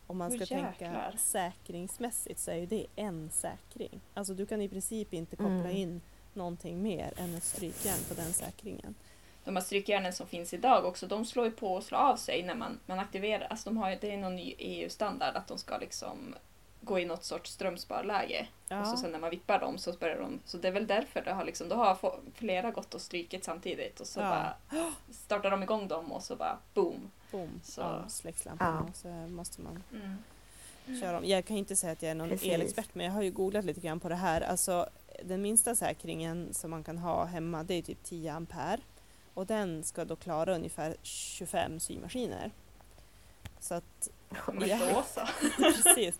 [0.07, 4.01] om man ska tänka säkringsmässigt så är ju det en säkring.
[4.15, 5.77] Alltså du kan i princip inte koppla Mm.
[5.77, 6.01] in
[6.35, 8.95] någonting mer än ett strykjärn på den säkringen.
[9.49, 12.43] De här strykjärnen som finns idag också, de slår ju på och slår av sig
[12.43, 13.47] när man, man aktiverar.
[13.51, 16.35] Alltså de har det är någon ny EU-standard att de ska liksom
[16.81, 18.47] gå i något sorts strömsparläge.
[18.81, 20.41] Och så sen när man vippar dem så börjar de...
[20.45, 21.99] Så det är väl därför det har liksom, då har
[22.35, 24.29] flera gått och strykit samtidigt och så Ja.
[24.71, 27.11] bara startar de igång dem och så bara boom.
[27.31, 28.91] boom, Så- ja, släcks lampan Ja.
[28.91, 31.01] och så måste man Mm.
[31.01, 31.25] köra om.
[31.25, 32.53] Jag kan inte säga att jag är någon Precis.
[32.53, 34.41] elexpert men jag har ju googlat lite grann på det här.
[34.41, 34.89] Alltså,
[35.25, 38.81] den minsta säkringen som man kan ha hemma det är typ 10 ampere
[39.35, 42.51] och den ska då klara ungefär 25 symaskiner.
[43.61, 44.09] Så att,
[44.53, 44.79] Men Ja.
[44.95, 45.21] då så.
[45.63, 46.19] precis.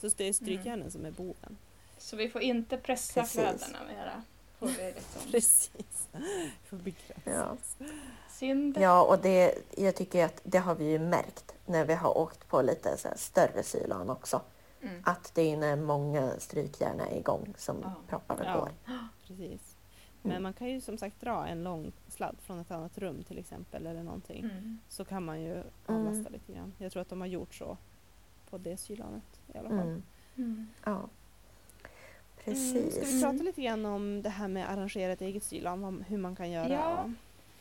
[0.00, 1.56] Så det är strykjärnen som är boven.
[1.98, 3.40] Så vi får inte pressa Precis.
[3.40, 4.22] kläderna mera.
[4.58, 5.30] Får vi liksom.
[5.30, 6.08] Precis.
[6.70, 7.30] Får begränsa.
[7.78, 7.86] Ja.
[8.30, 8.76] Synd.
[8.80, 12.48] Ja, och det, jag tycker att det har vi ju märkt när vi har åkt
[12.48, 14.40] på lite så här större sylan också.
[14.82, 15.02] Mm.
[15.06, 17.92] Att det är när många strykjärn är igång som Ja.
[18.08, 18.58] propparna Ja.
[18.60, 18.70] går.
[19.26, 19.71] Precis.
[20.22, 23.38] Men man kan ju som sagt dra en lång sladd från ett annat rum till
[23.38, 24.44] exempel eller någonting.
[24.44, 24.78] Mm.
[24.88, 26.72] Så kan man ju avlasta lite grann.
[26.78, 27.76] Jag tror att de har gjort så
[28.50, 29.88] på det sylanet i alla fall.
[29.88, 30.02] Mm.
[30.36, 30.68] Mm.
[30.84, 30.90] Ja.
[30.90, 31.08] Mm,
[32.44, 32.94] Precis.
[32.94, 36.36] ska vi prata lite grann om det här med arrangera ett eget sylan, hur man
[36.36, 36.72] kan göra?
[36.72, 37.10] Ja.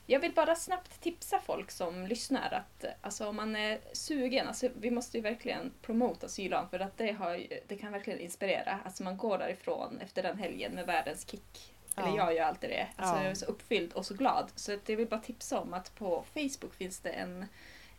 [0.06, 4.70] Jag vill bara snabbt tipsa folk som lyssnar att alltså, om man är sugen, alltså,
[4.76, 8.80] vi måste ju verkligen promota Sylan för att det, har, det kan verkligen inspirera.
[8.86, 11.74] Alltså man går därifrån efter den helgen med världens kick.
[11.96, 12.16] Eller Ja.
[12.18, 12.88] jag gör alltid det.
[12.96, 13.22] Alltså, Ja.
[13.24, 14.52] Jag är så uppfylld och så glad.
[14.56, 17.46] Så att jag vill bara tipsa om att på Facebook finns det en,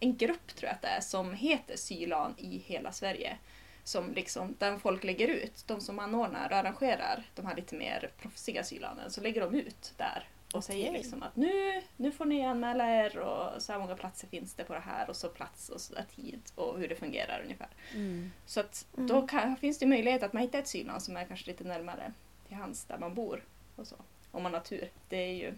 [0.00, 3.37] en grupp tror jag att det är som heter Sylan i hela Sverige.
[3.85, 8.11] Som liksom, där folk lägger ut, de som anordnar och arrangerar de här lite mer
[8.18, 10.98] proffsiga sylanen, så lägger de ut där och säger Okej.
[10.98, 14.64] liksom att nu, nu får ni anmäla er och så här många platser finns det
[14.64, 17.68] på det här och så plats och så där tid och hur det fungerar ungefär.
[17.94, 18.33] Mm.
[18.46, 19.07] Så att Mm.
[19.07, 22.12] då kan, finns det möjlighet att man hittar ett sylan som är kanske lite närmare
[22.48, 23.44] till hands där man bor
[23.76, 23.96] och så.
[24.30, 24.90] Om man har tur.
[25.08, 25.54] Det är ju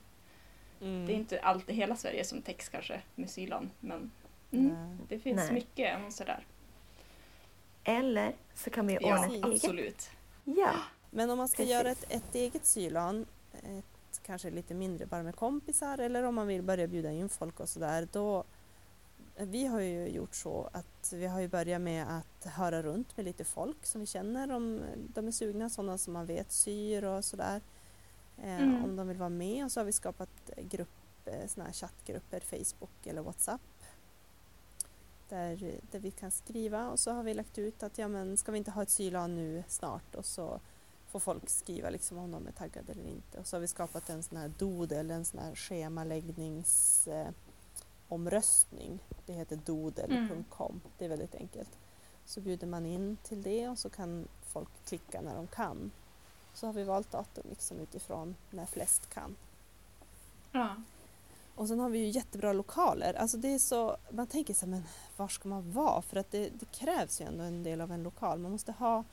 [0.81, 1.07] Mm.
[1.07, 4.11] det är inte alltid hela Sverige som täcks kanske med sylan men
[4.51, 5.53] mm, det finns Nej.
[5.53, 6.47] mycket och sådär.
[7.85, 9.45] Eller så kan vi Ja, ordna ett eget.
[9.45, 10.11] absolut.
[10.45, 10.73] Ja,
[11.11, 11.73] Men om man ska Precis.
[11.73, 16.47] göra ett, ett eget sylan, ett kanske lite mindre bara med kompisar eller om man
[16.47, 18.45] vill börja bjuda in folk och sådär, då
[19.37, 23.25] vi har ju gjort så att vi har ju börjat med att höra runt med
[23.27, 24.81] lite folk som vi känner om
[25.15, 27.61] de är sugna, sådana som man vet syr och sådär.
[28.43, 28.85] Eh, Mm.
[28.85, 30.89] Om de vill vara med och så har vi skapat grupp,
[31.27, 33.61] eh, såna här chattgrupper, Facebook eller Whatsapp.
[35.29, 38.53] Där, där vi kan skriva och så har vi lagt ut att ja men ska
[38.53, 40.61] vi inte ha ett sylan nu snart och så
[41.09, 43.39] får folk skriva liksom om de är taggade eller inte.
[43.39, 47.29] Och så har vi skapat en sån här doodle, en sån här schemaläggnings eh.
[49.27, 50.81] Det heter doodle.com.
[50.99, 51.71] Det är väldigt enkelt.
[52.25, 55.91] Så bjuder man in till det och så kan folk klicka när de kan.
[56.55, 59.37] Så har vi valt datum liksom utifrån när flest kan.
[60.53, 60.69] Ja.
[61.55, 63.15] Och sen har vi ju jättebra lokaler.
[63.15, 64.85] Alltså det är så, man tänker så här, men
[65.17, 66.03] var ska man vara?
[66.03, 68.39] För att det, det krävs ju ändå en del av en lokal.
[68.39, 69.05] Man måste ha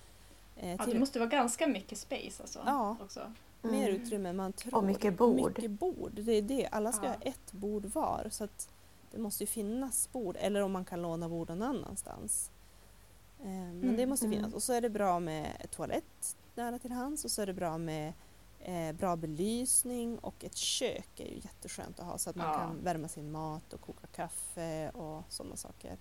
[0.58, 2.60] eh, ja, det måste vara ganska mycket space alltså.
[2.66, 2.96] Ja.
[3.02, 3.34] Också.
[3.62, 4.02] mer Mm.
[4.02, 4.76] utrymme än man tror.
[4.76, 5.52] Och mycket bord.
[5.58, 6.68] Mycket bord, det är det.
[6.72, 7.12] Alla ska Ja.
[7.12, 8.28] ha ett bord var.
[8.32, 8.70] Så att
[9.12, 10.36] det måste ju finnas bord.
[10.40, 12.52] Eller om man kan låna bord någon annanstans.
[13.40, 14.38] Eh, men Mm, det måste mm.
[14.38, 14.54] finnas.
[14.54, 17.26] Och så är det bra med toalett nära till hands.
[17.26, 18.14] Och så är det bra med
[18.60, 22.54] eh, bra belysning och ett kök är ju jätteskönt att ha så att man Ja.
[22.54, 25.98] kan värma sin mat och koka kaffe och sådana saker.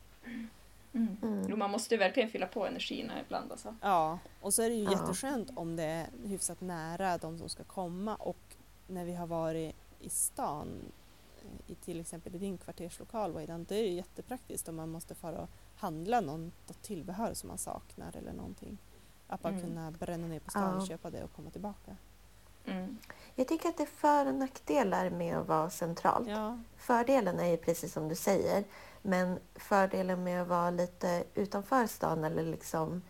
[0.95, 1.17] Mm.
[1.23, 1.59] Mm.
[1.59, 3.75] Man måste ju verkligen fylla på energierna ibland alltså.
[3.83, 4.91] Ja, och så är det ju Ja.
[4.93, 9.75] jätteskönt om det är hyfsat nära de som ska komma och när vi har varit
[10.01, 10.69] i stan,
[11.43, 14.89] eh, i till exempel i din kvarterslokal Waidan, då är det ju jättepraktiskt om man
[14.89, 18.79] måste fara och handla något tillbehör som man saknar eller någonting.
[19.31, 19.63] Att bara Mm.
[19.63, 20.87] kunna bränna ner på stan och Ja.
[20.87, 21.97] köpa det och komma tillbaka.
[22.67, 22.99] Mm.
[23.35, 26.29] Jag tycker att det är för och nackdelar med att vara centralt.
[26.29, 28.65] Ja, Fördelen är ju precis som du säger,
[29.03, 33.03] men fördelen med att vara lite utanför stan eller liksom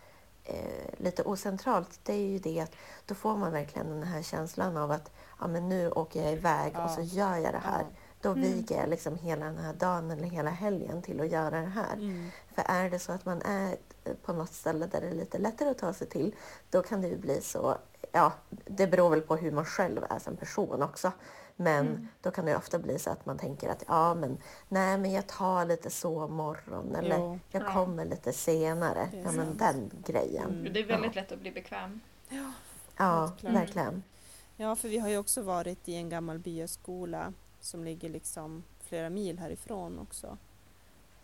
[0.44, 2.72] eh, lite ocentralt, det är ju det att
[3.06, 6.72] då får man verkligen den här känslan av att ja, men nu åker jag iväg
[6.74, 6.88] och Ja.
[6.88, 7.80] så gör jag det här.
[7.80, 7.96] Ja.
[8.22, 8.42] Då Mm.
[8.42, 11.92] viger jag liksom hela den här dagen eller hela helgen till att göra det här.
[11.94, 12.30] mm.
[12.54, 13.76] För är det så att man är
[14.22, 16.34] på något ställe där det är lite lättare att ta sig till,
[16.70, 17.76] då kan det ju bli så,
[18.12, 18.32] ja,
[18.64, 21.12] det beror väl på hur man själv är som person också.
[21.56, 22.08] Men Mm.
[22.22, 25.12] då kan det ju ofta bli så att man tänker att ja, men nej, men
[25.12, 27.38] jag tar lite sovmorgon eller Jo.
[27.50, 27.72] jag Ja.
[27.72, 29.08] kommer lite senare.
[29.24, 30.50] Ja, men den grejen.
[30.50, 30.72] Mm.
[30.72, 32.00] Det är väldigt lätt att bli bekväm.
[32.28, 32.52] Ja,
[32.96, 33.44] klart.
[33.54, 34.02] verkligen.
[34.56, 39.10] ja, för vi har ju också varit i en gammal byaskola som ligger liksom flera
[39.10, 40.38] mil härifrån också.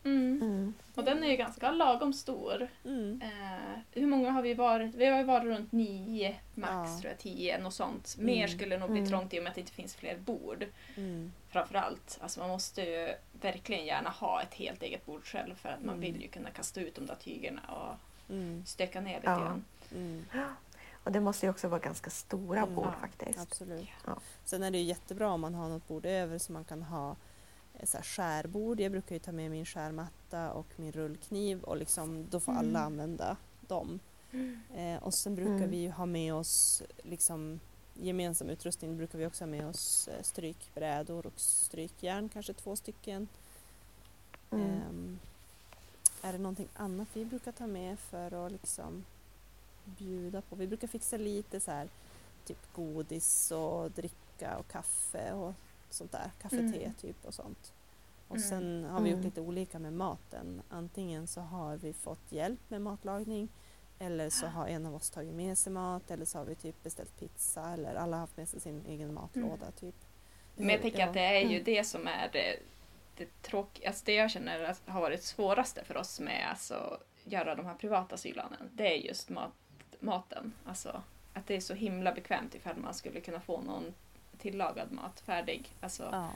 [0.06, 0.42] Mm.
[0.42, 0.74] Mm.
[0.94, 2.68] Och den är ju ganska lagom stor.
[2.84, 3.20] Mm.
[3.24, 4.94] Eh, hur många har vi varit?
[4.94, 6.98] Vi har ju varit runt nio, max Ja.
[7.00, 8.16] tror jag, tio, något sånt.
[8.18, 8.48] Mer Mm.
[8.58, 9.10] skulle nog bli Mm.
[9.10, 10.66] trångt i och med att det inte finns fler bord.
[10.96, 11.32] Mm.
[11.48, 15.84] Framförallt, alltså man måste ju verkligen gärna ha ett helt eget bord själv för att
[15.84, 17.94] man vill ju kunna kasta ut de där tygerna och
[18.34, 18.62] Mm.
[18.66, 19.38] stöka ner lite Ja.
[19.38, 19.64] grann.
[19.94, 20.24] Mm.
[21.04, 22.74] Och det måste ju också vara ganska stora Mm.
[22.74, 23.38] bord Ja, faktiskt.
[23.38, 23.88] Absolut.
[24.06, 24.16] Ja.
[24.44, 27.16] Sen är det ju jättebra om man har något bord över så man kan ha
[27.84, 28.80] så här skärbord.
[28.80, 32.68] Jag brukar ju ta med min skärmatta och min rullkniv och liksom, då får alla
[32.78, 32.82] Mm.
[32.86, 34.00] använda dem.
[34.76, 35.70] Eh, och sen brukar Mm.
[35.70, 37.60] vi ju ha med oss liksom,
[37.94, 38.96] gemensam utrustning.
[38.96, 43.28] brukar vi också ha med oss eh, strykbrädor och strykjärn, kanske två stycken.
[44.50, 44.64] Mm.
[44.70, 45.18] Ehm,
[46.22, 49.04] är det någonting annat vi brukar ta med för att liksom
[49.84, 50.56] bjuda på?
[50.56, 51.88] Vi brukar fixa lite så här
[52.44, 55.54] typ godis och dricka och kaffe och
[55.94, 56.30] sånt där.
[56.42, 56.94] Kaffe, Mm.
[56.94, 57.72] typ och sånt.
[58.28, 58.48] Och Mm.
[58.48, 59.24] sen har vi gjort Mm.
[59.24, 60.62] lite olika med maten.
[60.68, 63.48] Antingen så har vi fått hjälp med matlagning
[63.98, 66.82] eller så har en av oss tagit med sig mat eller så har vi typ
[66.82, 69.94] beställt pizza eller alla har haft med sig sin egen matlåda typ.
[70.56, 71.64] Men jag tänker att det är ju Mm.
[71.64, 72.58] det som är det,
[73.16, 77.66] det tråkiga, alltså det jag känner har varit svåraste för oss med alltså göra de
[77.66, 79.52] här privata sylanen, det är just mat,
[80.00, 80.52] maten.
[80.64, 83.94] Alltså att det är så himla bekvämt ifall man skulle kunna få någon
[84.38, 85.72] tillagad mat färdig.
[85.80, 86.30] Alltså, Ja.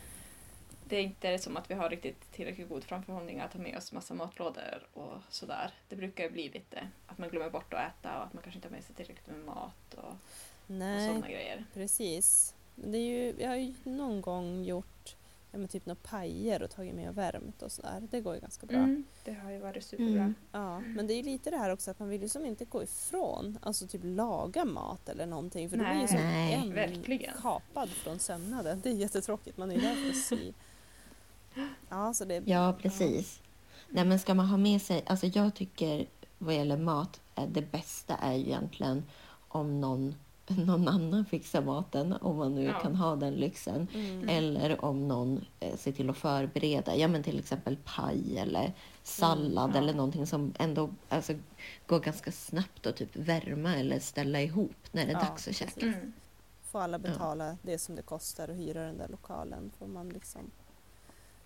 [0.85, 3.93] Det är inte som att vi har riktigt tillräckligt god framförhållning att ta med oss
[3.93, 5.71] massa matlådor och sådär.
[5.89, 8.59] Det brukar ju bli lite att man glömmer bort att äta och att man kanske
[8.59, 11.65] inte har med sig tillräckligt med mat och, och sådana grejer.
[11.75, 12.55] precis.
[12.75, 15.17] Det är ju, jag har ju någon gång gjort
[15.53, 18.09] ja, men typ några pajer och tagit med och värmt och sådär.
[18.11, 18.77] Det går ju ganska bra.
[18.77, 20.23] Mm, det har ju varit superbra.
[20.23, 20.35] Mm.
[20.53, 22.65] Ja, men det är ju lite det här också att man vill ju som inte
[22.65, 26.55] gå ifrån, alltså typ laga mat eller någonting för då blir ju Nej, som Nej.
[26.55, 27.35] en verkligen.
[27.43, 28.81] kapad från sömnaden.
[28.83, 30.53] Det är jättetråkigt, man är ju där för att sy.
[31.89, 33.41] Ja, så det Ja, precis.
[33.89, 35.03] Nej, men ska man ha med sig...
[35.07, 36.07] Alltså jag tycker
[36.39, 39.05] vad gäller mat, eh, det bästa är ju egentligen
[39.49, 40.15] om någon,
[40.67, 42.81] någon annan fixar maten, om man nu Ja.
[42.81, 43.89] kan ha den lyxen.
[43.95, 44.29] Mm.
[44.29, 49.65] Eller om någon eh, ser till att förbereda, ja men till exempel paj eller sallad
[49.71, 49.83] Mm, ja.
[49.83, 51.33] eller någonting som ändå alltså,
[51.87, 55.57] går ganska snabbt att typ värma eller ställa ihop när det är Ja, dags att
[55.57, 55.87] käka.
[55.87, 56.13] Mm.
[56.63, 59.71] Får alla betala det som det kostar att hyra den där lokalen.
[59.79, 60.51] Får man liksom...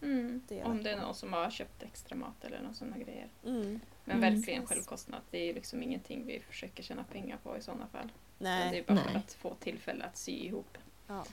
[0.02, 0.42] Mm.
[0.64, 3.28] Om det är någon som har köpt extra mat eller någon sådana grejer.
[3.44, 3.80] Mm.
[4.04, 4.34] Men Mm.
[4.34, 4.76] verkligen Precis.
[4.76, 5.20] självkostnad.
[5.30, 8.12] Det är ju liksom ingenting vi försöker tjäna pengar på i sådana fall.
[8.44, 10.78] Det Nej, är bara för att få tillfälle att sy ihop.
[11.06, 11.24] ja.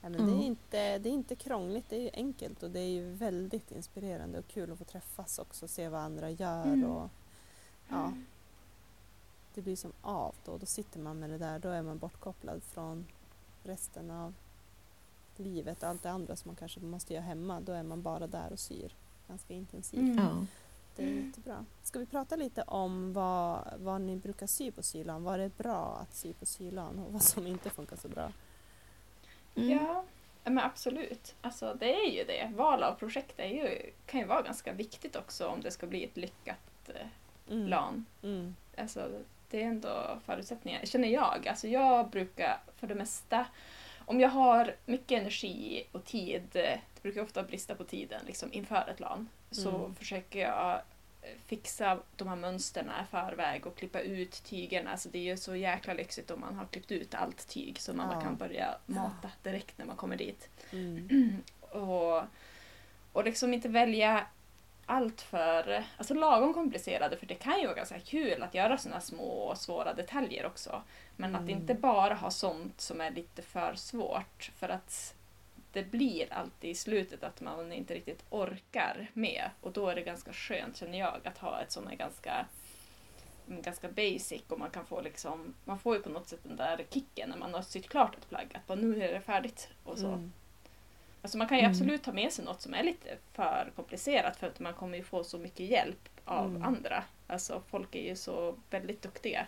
[0.00, 0.40] Nej, men det, Mm.
[0.40, 4.38] är inte, det är inte krångligt, det är enkelt och det är ju väldigt inspirerande
[4.38, 6.64] och kul att få träffas också och se vad andra gör.
[6.64, 6.90] Mm.
[6.90, 7.10] Och,
[7.88, 8.12] ja,
[9.54, 12.62] det blir som av då, då sitter man med det där, då är man bortkopplad
[12.62, 13.06] från
[13.62, 14.34] resten av
[15.36, 17.60] livet och allt det andra som man kanske måste göra hemma.
[17.60, 18.92] Då är man bara där och syr
[19.28, 20.00] ganska intensivt.
[20.18, 20.46] Mm.
[20.96, 21.64] Det är jättebra.
[21.82, 25.24] Ska vi prata lite om vad, vad ni brukar sy på sylan?
[25.24, 28.32] Vad är bra att sy på sylan och vad som inte funkar så bra?
[29.54, 29.70] Mm.
[29.70, 30.04] Ja,
[30.44, 31.34] men absolut.
[31.40, 32.52] Alltså det är ju det.
[32.56, 36.04] Val av projekt är ju, kan ju vara ganska viktigt också om det ska bli
[36.04, 37.06] ett lyckat eh,
[37.50, 37.68] Mm.
[37.68, 38.06] LAN.
[38.22, 38.56] Mm.
[38.76, 39.10] Alltså,
[39.50, 41.48] det är ändå förutsättningar, känner jag.
[41.48, 43.46] Alltså, jag brukar för det mesta,
[43.98, 48.52] om jag har mycket energi och tid, eh, det brukar ofta brista på tiden liksom,
[48.52, 49.94] inför ett LAN, så Mm.
[49.94, 50.72] försöker jag
[51.22, 54.90] eh, fixa de här mönsterna i förväg och klippa ut tygerna.
[54.90, 57.92] Alltså, det är ju så jäkla lyxigt om man har klippt ut allt tyg så
[57.92, 58.20] man Ja.
[58.20, 60.48] kan börja mata direkt när man kommer dit.
[60.72, 61.42] Mm.
[61.60, 62.22] Och,
[63.12, 64.26] och liksom inte välja
[64.86, 69.00] allt för alltså lagom komplicerade för det kan ju vara ganska kul att göra såna
[69.00, 70.82] små och svåra detaljer också.
[71.16, 71.50] Men att Mm.
[71.60, 75.14] inte bara ha sånt som är lite för svårt för att
[75.74, 80.02] det blir alltid i slutet att man inte riktigt orkar med och då är det
[80.02, 82.46] ganska skönt känner jag att ha ett sånt här ganska
[83.46, 86.84] ganska basic och man kan få liksom man får ju på något sätt den där
[86.90, 89.98] kicken när man har sytt klart ett plagg att bara nu är det färdigt och
[89.98, 90.06] så.
[90.06, 90.32] Mm.
[91.22, 91.70] Alltså man kan ju Mm.
[91.72, 95.04] absolut ta med sig något som är lite för komplicerat för att man kommer ju
[95.04, 96.62] få så mycket hjälp av Mm.
[96.62, 97.04] andra.
[97.26, 99.46] Alltså folk är ju så väldigt duktiga.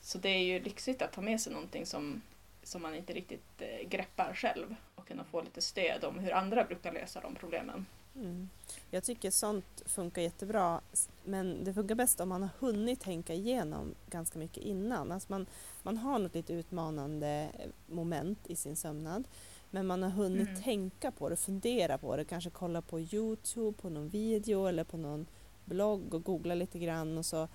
[0.00, 2.22] Så det är ju lyxigt att ta med sig någonting som,
[2.62, 4.74] som man inte riktigt eh, greppar själv
[5.10, 7.86] kunna få lite stöd om hur andra brukar lösa de problemen.
[8.16, 8.48] Mm.
[8.90, 10.80] Jag tycker sånt funkar jättebra
[11.24, 15.12] men det funkar bäst om man har hunnit tänka igenom ganska mycket innan.
[15.12, 15.46] Alltså man,
[15.82, 19.24] man har något lite utmanande eh, moment i sin sömnad
[19.70, 20.62] men man har hunnit Mm.
[20.62, 24.96] tänka på det, fundera på det, kanske kolla på Youtube, på någon video eller på
[24.96, 25.26] någon
[25.64, 27.48] blogg och googla lite grann och så eh,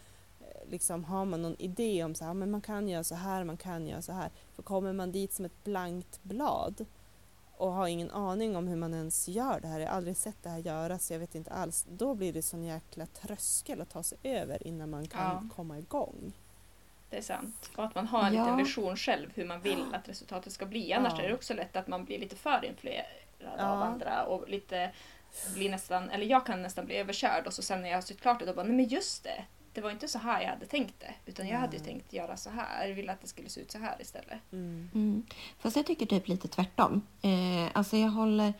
[0.70, 3.58] liksom har man någon idé om så här, men man kan göra så här, man
[3.58, 4.30] kan göra så här.
[4.56, 6.86] För kommer man dit som ett blankt blad
[7.58, 10.44] och har ingen aning om hur man ens gör det här, jag har aldrig sett
[10.44, 14.04] det här göras, jag vet inte alls, då blir det sån jäkla tröskel att ta
[14.04, 15.56] sig över innan man kan Ja.
[15.56, 16.34] komma igång.
[17.10, 17.70] Det är sant.
[17.76, 18.42] Och att man har en Ja.
[18.44, 20.94] liten vision själv hur man vill att resultatet ska bli.
[20.94, 21.24] Annars Ja.
[21.24, 23.06] är det också lätt att man blir lite för influerad
[23.42, 23.84] av Ja.
[23.84, 24.92] andra och lite
[25.54, 28.22] blir nästan, eller jag kan nästan bli överkörd och så sen när jag har sytt
[28.22, 29.46] klart det då bara, nej men just det,
[29.76, 31.14] det var inte så här jag hade tänkt det.
[31.26, 33.72] Utan jag hade ju tänkt göra så här, jag ville att det skulle se ut
[33.72, 34.38] så här istället.
[34.52, 34.90] Mm.
[34.94, 35.24] Mm.
[35.60, 37.02] Fast jag tycker typ lite tvärtom.
[37.22, 38.54] Eh, alltså jag håller...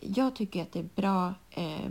[0.00, 1.34] jag tycker att det är bra.
[1.50, 1.90] Eh,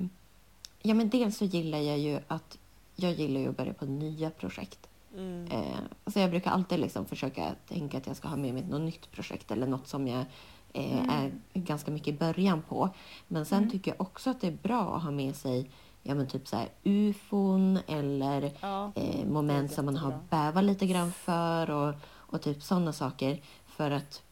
[0.82, 2.58] ja, men dels så gillar jag ju att
[2.96, 4.90] jag gillar ju att börja på nya projekt.
[5.14, 5.46] Mm.
[5.52, 8.82] Eh, alltså jag brukar alltid liksom försöka tänka att jag ska ha med mig något
[8.82, 10.26] nytt projekt eller något som jag
[10.74, 11.10] eh, Mm.
[11.10, 12.90] är ganska mycket i början på.
[13.28, 13.70] Men sen Mm.
[13.70, 15.70] tycker jag också att det är bra att ha med sig
[16.04, 18.92] ja, men typ så här, ufon eller Ja.
[18.96, 23.42] eh, moment som man har bävat lite grann för och, och typ sådana saker.
[23.68, 24.24] För att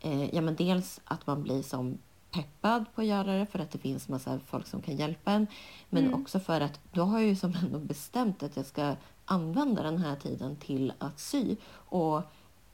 [0.00, 1.98] eh, ja, men dels att man blir som
[2.30, 5.46] peppad på att göra det för att det finns massa folk som kan hjälpa en.
[5.90, 6.20] Men Mm.
[6.22, 9.98] också för att då har jag ju som ändå bestämt att jag ska använda den
[9.98, 11.56] här tiden till att sy.
[11.72, 12.22] Och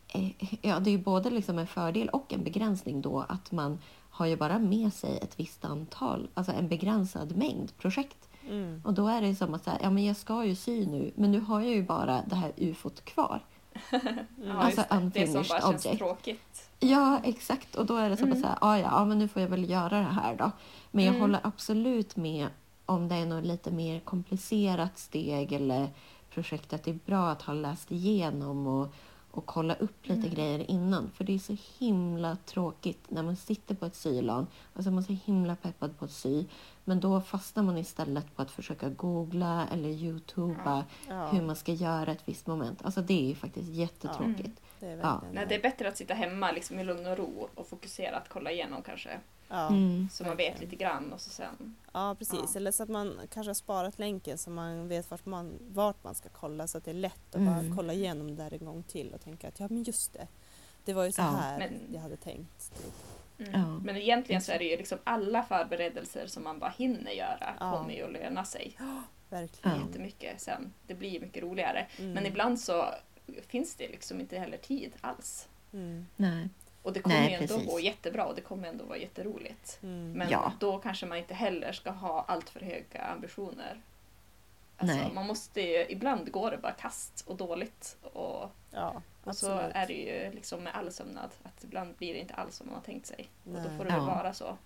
[0.09, 0.31] eh,
[0.63, 3.79] ja, det är ju både liksom en fördel och en begränsning då att man
[4.19, 8.29] har ju bara med sig ett visst antal, alltså en begränsad mängd projekt.
[8.49, 8.83] Mm.
[8.85, 11.11] Och då är det som att så här, ja, men jag ska ju sy nu,
[11.15, 13.41] men nu har jag ju bara det här ufot kvar.
[14.45, 14.97] Ja, Alltså just det.
[15.21, 15.99] det som unfinished bara känns object.
[15.99, 16.69] tråkigt.
[16.81, 17.75] Ja, exakt.
[17.75, 18.39] Och då är det som Mm.
[18.39, 20.51] att säga, ja, ja, men nu får jag väl göra det här då.
[20.91, 21.21] Men jag Mm.
[21.21, 22.49] håller absolut med
[22.87, 25.89] om det är något lite mer komplicerat steg eller
[26.31, 28.95] projekt att det är bra att ha läst igenom och,
[29.39, 30.35] och kolla upp lite Mm.
[30.35, 31.11] grejer innan.
[31.15, 34.93] För det är så himla tråkigt när man sitter på ett sylan och så är
[34.93, 36.45] man så himla peppad på att sy.
[36.85, 41.73] Men då fastnar man istället på att försöka googla eller youtuba Ja, hur man ska
[41.73, 42.85] göra ett visst moment.
[42.85, 44.61] Alltså det är ju faktiskt jättetråkigt.
[44.81, 45.23] det är Ja.
[45.33, 48.29] Nej, det är bättre att sitta hemma liksom, i lugn och ro och fokusera att
[48.29, 49.21] kolla igenom kanske.
[49.49, 49.69] Ja.
[49.69, 50.09] Mm.
[50.13, 50.71] Så man vet Verkligen.
[50.71, 51.77] lite grann och så sen...
[51.93, 52.41] Ja, precis.
[52.55, 52.57] Ja.
[52.57, 56.15] Eller så att man kanske har sparat länken så man vet vart man, vart man
[56.15, 57.69] ska kolla så att det är lätt att Mm.
[57.69, 60.27] bara kolla igenom det där en gång till och tänka att ja men just det,
[60.85, 61.25] det var ju så Ja.
[61.25, 62.73] här Men- jag hade tänkt.
[62.83, 62.95] Typ.
[63.49, 63.61] Mm.
[63.61, 63.79] Ja.
[63.85, 67.73] Men egentligen så är det ju liksom alla förberedelser som man bara hinner göra Ja.
[67.79, 68.77] kommer ju att löna sig
[69.31, 69.79] Verkligen.
[69.79, 69.87] Ja.
[69.87, 70.73] jättemycket sen.
[70.87, 71.87] Det blir ju mycket roligare.
[71.99, 72.13] Mm.
[72.13, 72.85] Men ibland så
[73.47, 75.49] finns det liksom inte heller tid alls.
[75.73, 76.07] Mm.
[76.17, 76.49] Nej.
[76.83, 77.71] Och det kommer Nej, ändå precis.
[77.71, 79.79] gå jättebra och det kommer ändå vara jätteroligt.
[79.83, 80.13] Mm.
[80.13, 80.53] Men Ja.
[80.59, 83.81] då kanske man inte heller ska ha allt för höga ambitioner.
[84.77, 85.11] Alltså, Nej.
[85.15, 87.97] man måste ju, ibland går det bara kast och dåligt.
[88.03, 91.31] Och, Ja, och så är det ju liksom med all sömnad.
[91.43, 93.29] Att ibland blir det inte alls som man har tänkt sig.
[93.45, 93.77] Och då Nej.
[93.79, 94.05] får det Ja.
[94.05, 94.57] vara så.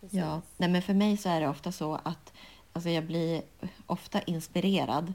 [0.00, 0.18] Precis.
[0.18, 2.32] Ja, nej men för mig så är det ofta så att
[2.72, 3.42] alltså jag blir
[3.86, 5.12] ofta inspirerad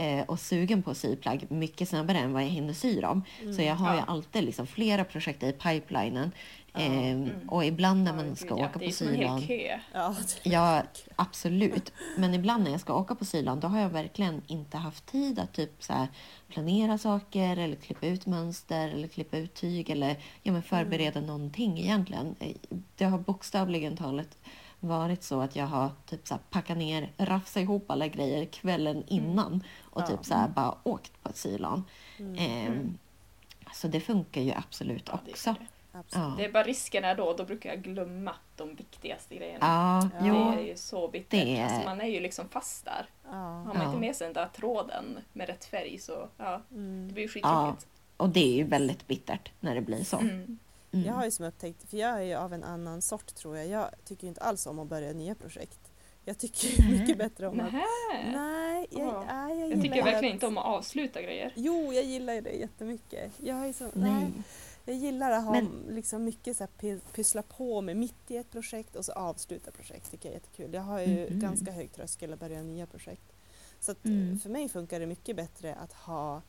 [0.00, 3.22] eh, och sugen på att sy plagg mycket snabbare än vad jag hinner sy dem.
[3.42, 3.52] Mm.
[3.54, 4.04] Så jag har ju Ja.
[4.06, 6.32] alltid liksom flera projekt i pipelinen.
[6.74, 7.30] Eh, Mm.
[7.48, 8.54] Och ibland när man ska ja.
[8.66, 9.46] åka på ju sylan.
[9.94, 10.82] Ja, Ja,
[11.16, 11.92] absolut.
[12.16, 15.38] Men ibland när jag ska åka på sylan då har jag verkligen inte haft tid
[15.38, 16.08] att typ så här
[16.48, 21.26] planera saker eller klippa ut mönster eller klippa ut tyg eller ja, men förbereda Mm.
[21.26, 22.34] någonting egentligen.
[22.96, 24.38] Det har bokstavligen talat
[24.80, 29.04] varit så att jag har typ så här packat ner, rafsat ihop alla grejer kvällen
[29.06, 30.06] innan och Ja.
[30.06, 31.84] typ så här bara åkt på ett sylan.
[32.18, 32.34] mm.
[32.38, 32.98] Ehm,
[33.72, 35.50] Så det funkar ju absolut Ja, det också.
[35.60, 35.66] det.
[35.98, 36.24] Absolut.
[36.28, 39.58] Ja, Det är bara risken är då, då brukar jag glömma de viktigaste grejerna.
[39.62, 40.08] ja.
[40.22, 40.28] Det
[40.62, 41.30] är ju så bittert.
[41.30, 43.06] Det Alltså, man är ju liksom fast där.
[43.24, 43.30] Ja.
[43.36, 43.84] Har man Ja.
[43.86, 47.08] inte med sig den där tråden med rätt färg så ja, det Mm.
[47.12, 47.86] blir ju skittråkigt.
[48.16, 50.18] Och det är ju väldigt bittert när det blir så.
[50.18, 50.58] Mm.
[50.92, 51.06] Mm.
[51.06, 53.66] Jag har ju som upptäckt, för jag är ju av en annan sort tror jag.
[53.66, 55.80] Jag tycker inte alls om att börja nya projekt.
[56.24, 57.00] Jag tycker Nej.
[57.00, 57.72] mycket bättre om att...
[57.72, 57.84] Nähä.
[58.32, 59.24] Nej, jag, Ja.
[59.26, 61.52] nej, jag, Jag tycker verkligen att- inte om att avsluta grejer.
[61.56, 63.32] Jo, jag gillar ju det jättemycket.
[63.38, 64.12] Jag, är så, nej.
[64.12, 64.32] Nej.
[64.84, 68.36] jag gillar att ha Men- liksom mycket så här, py- pyssla på med mitt i
[68.36, 70.10] ett projekt och så avsluta projekt.
[70.10, 70.74] tycker jag är jättekul.
[70.74, 71.40] Jag har ju Mhm.
[71.40, 73.32] ganska hög tröskel att börja nya projekt.
[73.80, 74.38] Så att, Mm.
[74.38, 76.42] för mig funkar det mycket bättre att ha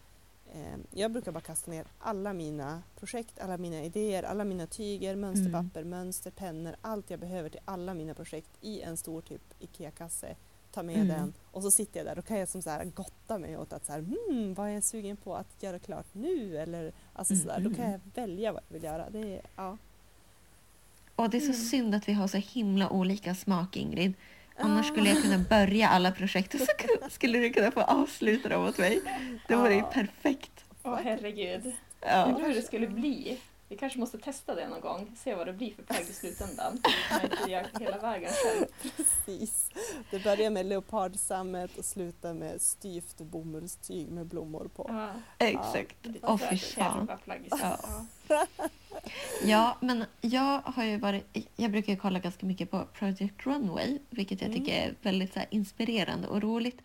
[0.93, 5.83] jag brukar bara kasta ner alla mina projekt, alla mina idéer, alla mina tyger, mönsterpapper,
[5.83, 10.35] mönster, pennor, allt jag behöver till alla mina projekt i en stor typ IKEA-kasse.
[10.71, 11.07] Ta med Mm.
[11.07, 12.15] den och så sitter jag där.
[12.15, 14.73] Då kan jag som så här gotta mig åt att så här, hmm, vad är
[14.73, 16.57] jag sugen på att göra klart nu?
[16.57, 17.59] Eller alltså Mm, så där.
[17.59, 17.91] Då kan mm.
[18.13, 19.09] jag välja vad jag vill göra.
[19.09, 19.77] Det är, ja.
[21.15, 21.55] Och det är så Mm.
[21.61, 24.13] synd att vi har så himla olika smak, Ingrid.
[24.57, 28.49] Annars skulle jag kunna börja alla projekt och så ku- skulle du kunna få avsluta
[28.49, 29.01] dem åt mig.
[29.47, 30.65] Det vore ju perfekt.
[30.83, 31.73] Åh herregud.
[32.01, 32.25] Ja.
[32.25, 33.37] Undrar hur det skulle bli.
[33.71, 35.11] Vi kanske måste testa det någon gång.
[35.15, 36.73] Se vad det blir för plagg i slutändan.
[37.45, 38.65] Om jag hela vägen själv.
[38.97, 39.69] Precis.
[40.11, 44.85] Det börjar med leopardsammet och slutar med styvt bomullstyg med blommor på.
[44.89, 45.09] Ja.
[45.45, 45.95] Exakt.
[46.23, 47.07] Åh fy fan.
[49.43, 49.77] Ja.
[49.81, 51.37] Men jag har ju varit...
[51.55, 54.59] Jag brukar ju kolla ganska mycket på Project Runway, vilket jag Mm.
[54.59, 56.81] tycker är väldigt så här, inspirerande och roligt.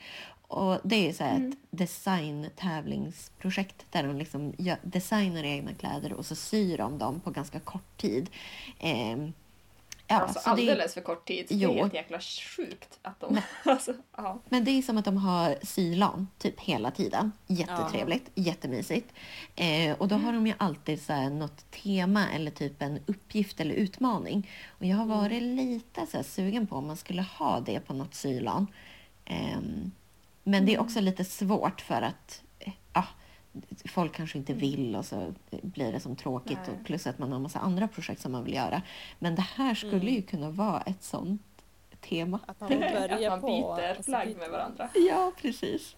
[0.48, 1.48] Och det är så Mm.
[1.52, 7.60] ett design-tävlingsprojekt där de liksom designar egna kläder och så syr de dem på ganska
[7.60, 8.30] kort tid.
[8.78, 9.32] Ehm,
[10.08, 11.46] Ja, alltså så det, alldeles för kort tid.
[11.48, 11.70] Det Jo.
[11.70, 13.40] är helt jäkla sjukt att de...
[13.64, 14.38] alltså, ja.
[14.48, 17.32] men det är som att de har sylan typ hela tiden.
[17.46, 19.12] Jättetrevligt, jättemysigt.
[19.56, 23.60] Eh, och då har de ju alltid så här något tema eller typ en uppgift
[23.60, 24.50] eller utmaning.
[24.68, 27.94] Och jag har varit lite så här sugen på om man skulle ha det på
[27.94, 28.66] något sylan.
[29.24, 29.90] Ehm,
[30.48, 33.04] men det är också lite svårt för att eh, ja,
[33.84, 36.58] folk kanske inte vill och så blir det som tråkigt.
[36.66, 36.76] Nej.
[36.76, 38.82] Och plus att man har massa andra projekt som man vill göra.
[39.18, 41.42] Men det här skulle ju kunna vara ett sånt
[42.00, 42.40] tema.
[42.46, 44.88] Att man Att man byter och så plagg med varandra.
[44.94, 45.96] Ja, precis.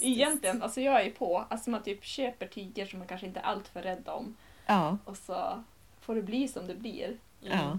[0.00, 1.44] Egentligen, alltså jag är på.
[1.50, 4.36] Alltså man typ köper tyger som man kanske inte är alltför rädd om.
[4.66, 5.64] Ja, Och så
[6.00, 7.16] får det bli som det blir.
[7.40, 7.78] ja,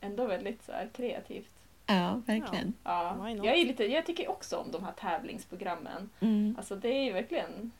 [0.00, 1.52] Ändå väldigt så här kreativt.
[1.94, 2.74] Ja verkligen.
[2.84, 3.14] Ja.
[3.34, 3.44] Not?
[3.46, 6.10] Jag, är lite, jag tycker också om de här tävlingsprogrammen.
[6.20, 6.54] Mm.
[6.58, 7.70] Alltså det är ju verkligen...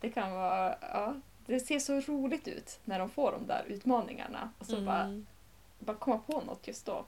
[0.00, 0.74] Det kan vara...
[0.80, 1.14] Ja,
[1.46, 4.50] det ser så roligt ut när de får de där utmaningarna.
[4.58, 5.26] Och så bara, Mm.
[5.78, 7.04] bara komma på något just då.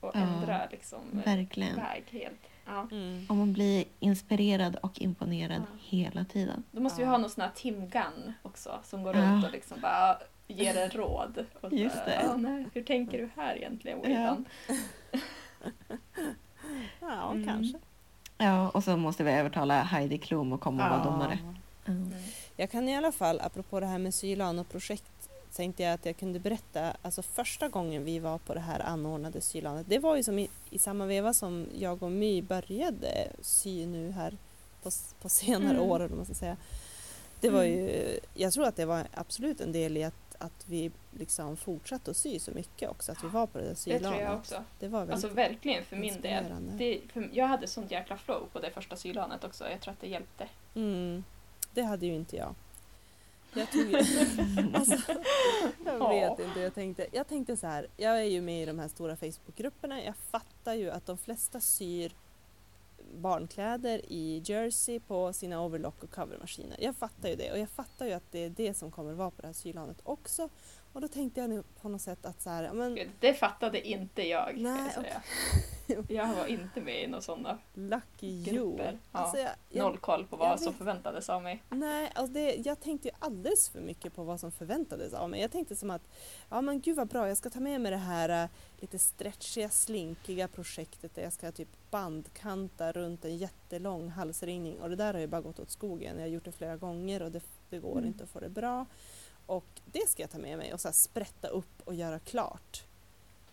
[0.00, 1.76] Och Ja, ändra liksom Verkligen.
[1.76, 2.40] väg helt.
[2.66, 2.88] Ja.
[2.90, 3.26] Mm.
[3.28, 5.78] Och man blir inspirerad och imponerad Ja.
[5.80, 6.64] hela tiden.
[6.70, 7.10] Då måste vi Ja.
[7.10, 9.22] ha någon sån här Tim Gunn också som går Ja.
[9.22, 10.18] runt och liksom bara
[10.48, 11.44] ger en råd.
[11.60, 12.20] Och så, Just det.
[12.24, 14.06] "Ja, nej, hur tänker du här egentligen Ja.
[14.08, 14.44] William?
[17.00, 17.46] Ja, Mm.
[17.46, 17.78] kanske.
[18.38, 21.10] Ja, och så måste vi övertala Heidi Klum att komma och vara Ja.
[21.10, 21.38] domare.
[21.86, 22.12] Mm.
[22.56, 25.04] Jag kan i alla fall, apropå det här med sylan och projekt,
[25.54, 29.40] tänkte jag att jag kunde berätta, alltså första gången vi var på det här anordnade
[29.40, 33.86] sylanet, det var ju som i, i samma veva som jag och My började sy
[33.86, 34.36] nu här
[34.82, 34.90] på,
[35.22, 35.90] på senare Mm.
[35.90, 36.56] år, eller man ska säga.
[37.40, 37.76] Det var Mm.
[37.78, 40.14] ju, jag tror att det var absolut en del i att,
[40.44, 43.70] att vi liksom fortsatte att sy så mycket också, att vi var på det där
[43.70, 44.08] Det sylanet.
[44.08, 44.64] tror jag också.
[44.78, 46.44] Det var Alltså verkligen för min del.
[46.78, 49.70] Det, för jag hade sånt jäkla flow på det första sylanet också.
[49.70, 50.48] Jag tror att det hjälpte.
[50.74, 51.24] Mm,
[51.74, 52.54] det hade ju inte jag.
[53.54, 53.94] Jag tog
[54.74, 55.12] alltså,
[55.84, 56.08] jag Ja.
[56.08, 58.88] vet inte, jag tänkte, jag tänkte så här, jag är ju med i de här
[58.88, 62.12] stora Facebookgrupperna, jag fattar ju att de flesta syr
[63.14, 66.76] barnkläder i jersey på sina overlock och covermaskiner.
[66.80, 69.30] Jag fattar ju det och jag fattar ju att det är det som kommer vara
[69.30, 70.48] på det här sylhanet också.
[70.94, 73.88] Och då tänkte jag nu på något sätt att så här, men Gud, Det fattade
[73.88, 74.56] inte jag.
[74.56, 74.92] Nej,
[75.86, 78.44] jag, jag var inte med i några sådana lucky you.
[78.44, 78.98] grupper.
[79.12, 79.18] Ja.
[79.18, 80.78] Alltså, jag, jag, Noll koll på vad som vet.
[80.78, 81.62] förväntades av mig.
[81.70, 85.40] Nej, alltså det, jag tänkte ju alldeles för mycket på vad som förväntades av mig.
[85.40, 86.02] Jag tänkte som att,
[86.50, 89.70] ja men gud vad bra, jag ska ta med mig det här äh, lite stretchiga,
[89.70, 95.20] slinkiga projektet där jag ska typ bandkanta runt en jättelång halsringning och det där har
[95.20, 96.16] ju bara gått åt skogen.
[96.16, 97.40] Jag har gjort det flera gånger och det,
[97.70, 98.04] det går Mm.
[98.04, 98.86] inte att få det bra.
[99.46, 102.84] Och det ska jag ta med mig och så här sprätta upp och göra klart.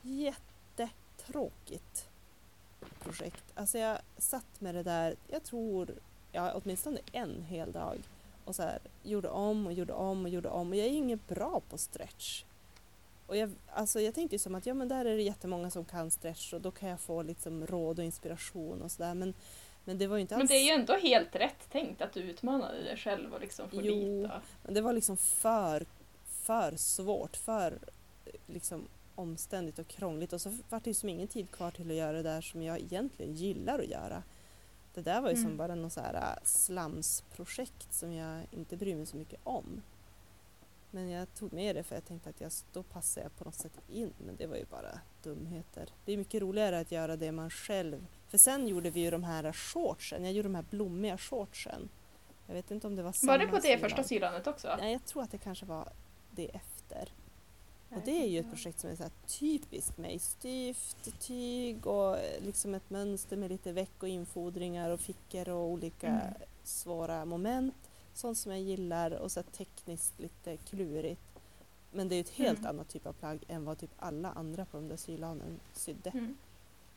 [0.02, 2.10] Jättetråkigt
[3.00, 3.44] projekt.
[3.56, 5.92] Alltså jag satt med det där, jag tror,
[6.32, 7.98] ja åtminstone en hel dag
[8.46, 11.28] och så här, gjorde om och gjorde om och gjorde om och jag är inget
[11.28, 12.44] bra på stretch.
[13.28, 15.86] Och jag, alltså jag tänkte ju som att ja men där är det jättemånga som
[15.86, 19.34] kan stretch och då kan jag få liksom råd och inspiration och sådär men,
[19.86, 22.14] men det var ju inte Men alls det är ju ändå helt rätt tänkt att
[22.14, 24.26] du utmanade dig själv och liksom får Jo.
[24.26, 24.42] Och...
[24.64, 25.86] Men det var liksom för,
[26.26, 27.80] för svårt, för
[28.48, 31.98] liksom omständigt och krångligt och så var det ju som ingen tid kvar till att
[31.98, 34.24] göra det där som jag egentligen gillar att göra.
[34.94, 35.58] Det där var ju som Mm.
[35.58, 39.82] bara något så här äh, slamsprojekt som jag inte bryr mig så mycket om.
[40.92, 43.56] Men jag tog med det för jag tänkte att jag, då passar jag på något
[43.56, 44.14] sätt in.
[44.18, 45.90] Men det var ju bara dumheter.
[46.06, 48.06] Det är mycket roligare att göra det man själv...
[48.32, 50.24] För sen gjorde vi ju de här shortsen.
[50.24, 51.90] Jag gjorde de här blommiga shortsen.
[52.48, 53.80] Jag vet inte om det var samma Var det på det sylan.
[53.80, 54.76] första sylanet också?
[54.80, 55.90] Nej, jag tror att det kanske var
[56.32, 57.10] det efter.
[57.90, 60.20] Och det är ju ett projekt som är så typiskt mig.
[60.20, 65.66] Styvt tyg och eh, liksom ett mönster med lite veck och infodringar och fickor och
[65.70, 66.34] olika Mm.
[66.64, 67.76] svåra moment.
[68.14, 71.22] Sånt som jag gillar och så tekniskt lite klurigt.
[71.92, 72.70] Men det är ju ett helt Mm.
[72.70, 76.10] annat typ av plagg än vad typ alla andra på de där sylanen sydde.
[76.10, 76.38] Mm.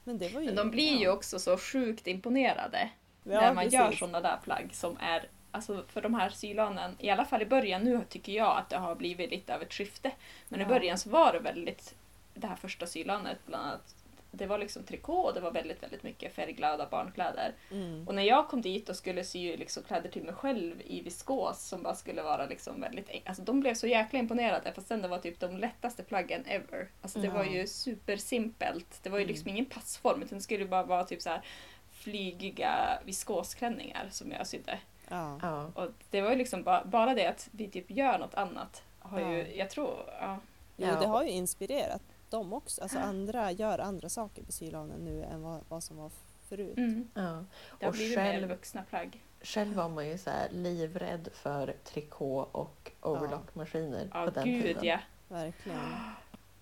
[0.05, 0.47] Men det var ju...
[0.47, 2.91] Men de blir ju också så sjukt imponerade
[3.23, 3.99] Ja, när man gör precis.
[3.99, 7.85] sådana där plagg som är Alltså för de här sylanen, i alla fall i början,
[7.85, 10.11] nu tycker jag att det har blivit lite av ett skifte.
[10.49, 10.69] Men i Ja.
[10.69, 11.95] början så var det väldigt,
[12.35, 13.95] det här första sylanet bland annat,
[14.37, 17.53] det var liksom trikå och det var väldigt, väldigt mycket färgglada barnkläder.
[17.71, 18.09] Mm.
[18.09, 21.69] Och när jag kom dit och skulle sy liksom kläder till mig själv i viskos
[21.69, 25.09] som bara skulle vara liksom väldigt Alltså de blev så jäkla imponerade fast sen det
[25.09, 26.89] var typ de lättaste plaggen ever.
[27.03, 27.33] Alltså det Ja.
[27.33, 29.01] var ju supersimpelt.
[29.03, 29.33] Det var ju Mm.
[29.33, 31.43] liksom ingen passform utan det skulle bara vara typ så här
[31.91, 34.79] flygiga viskosklänningar som jag sydde.
[35.09, 35.71] Ja.
[35.75, 39.21] Och det var ju liksom bara, bara det att vi typ gör något annat har
[39.21, 39.47] ju, Ja.
[39.55, 40.39] jag tror, ja.
[40.77, 41.01] Jo, Ja.
[41.01, 42.03] det har ju inspirerat
[42.37, 42.83] dem också.
[42.83, 46.11] Alltså andra gör andra saker på sylanen nu än vad, vad som var
[46.49, 46.77] förut.
[46.79, 47.09] Mm.
[47.15, 47.45] Ja.
[47.79, 49.25] Det har Och blivit själv- mer vuxna plagg.
[49.43, 54.63] Själv var man ju så här livrädd för trikå och overlockmaskiner Ja, på den gud
[54.63, 54.85] tiden.
[54.85, 54.99] ja.
[55.29, 55.81] Verkligen.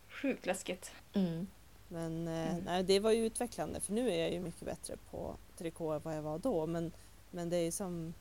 [0.08, 0.92] Sjukt läskigt.
[1.12, 1.46] Mm.
[1.88, 2.64] Men eh, Mm.
[2.64, 6.00] nej, det var ju utvecklande för nu är jag ju mycket bättre på trikå än
[6.04, 6.66] vad jag var då.
[6.66, 6.92] Men,
[7.30, 8.14] men det är ju som,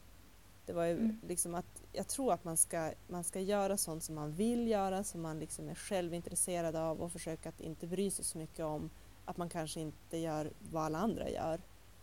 [0.66, 1.20] det var ju Mm.
[1.28, 5.04] liksom att jag tror att man ska, man ska göra sånt som man vill göra,
[5.04, 8.66] som man liksom är själv intresserad av och försöka att inte bry sig så mycket
[8.66, 8.89] om
[9.26, 11.62] att man kanske inte gör vad alla andra gör.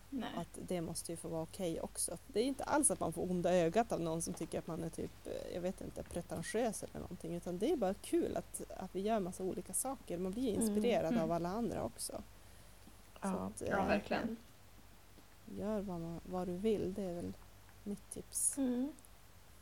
[0.09, 0.29] Nej.
[0.37, 2.17] Att det måste ju få vara okej också.
[2.27, 4.83] Det är inte alls att man får onda ögat av någon som tycker att man
[4.83, 7.35] är typ, eh, jag vet inte, pretentiös eller någonting.
[7.35, 10.17] Utan det är bara kul att, att vi gör massa olika saker.
[10.17, 11.23] Man blir Mm, inspirerad mm.
[11.23, 12.13] av alla andra också.
[12.13, 14.37] Så Ja, att, Ja, eh, verkligen.
[15.57, 17.33] Gör vad, man, vad du vill, det är väl
[17.83, 18.57] mitt tips.
[18.57, 18.91] Mm.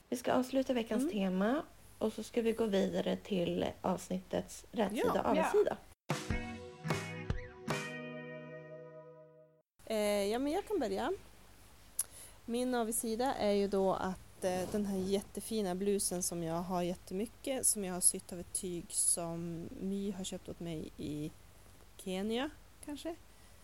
[0.10, 1.14] Vi ska avsluta veckans Mm.
[1.14, 1.62] tema
[1.98, 5.22] och så ska vi gå vidare till avsnittets rätsida Ja.
[5.32, 5.78] och avsida.
[9.86, 11.14] Eh, ja, men jag kan börja.
[12.46, 17.66] Min avigsida är ju då att eh, den här jättefina blusen som jag har jättemycket,
[17.66, 21.32] som jag har sytt av ett tyg som My har köpt åt mig i
[21.98, 22.50] Kenya,
[22.86, 23.16] kanske.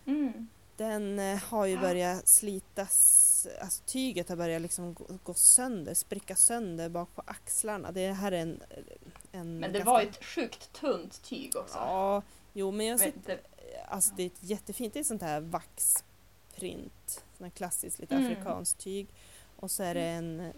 [0.06, 0.48] Mm.
[0.76, 6.36] Den eh, har ju börjat slitas, alltså tyget har börjat liksom gå, gå sönder, spricka
[6.36, 7.92] sönder bak på axlarna.
[7.92, 8.62] Det här är en...
[9.32, 11.78] en Men det ganska- var ett sjukt tunt tyg också.
[11.78, 12.22] Ja,
[12.52, 13.38] jo men jag sett, inte.
[13.88, 18.14] alltså det är ett jättefint, det är ett sånt här vaxprint, sån här klassiskt lite
[18.14, 18.32] Mm.
[18.32, 19.06] afrikanskt tyg.
[19.56, 20.52] Och så är det en,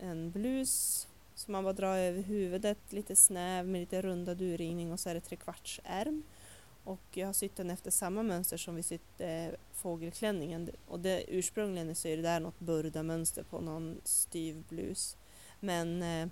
[0.00, 5.00] en blus som man bara drar över huvudet, lite snäv med lite rundad urringning och
[5.00, 6.22] så är det trekvartsärm.
[6.88, 10.70] Och jag har sytt den efter samma mönster som vi sytt eh, fågelklänningen.
[10.86, 15.16] Och det, ursprungligen så är det där något burda-mönster på någon styv blus.
[15.60, 16.28] Men eh,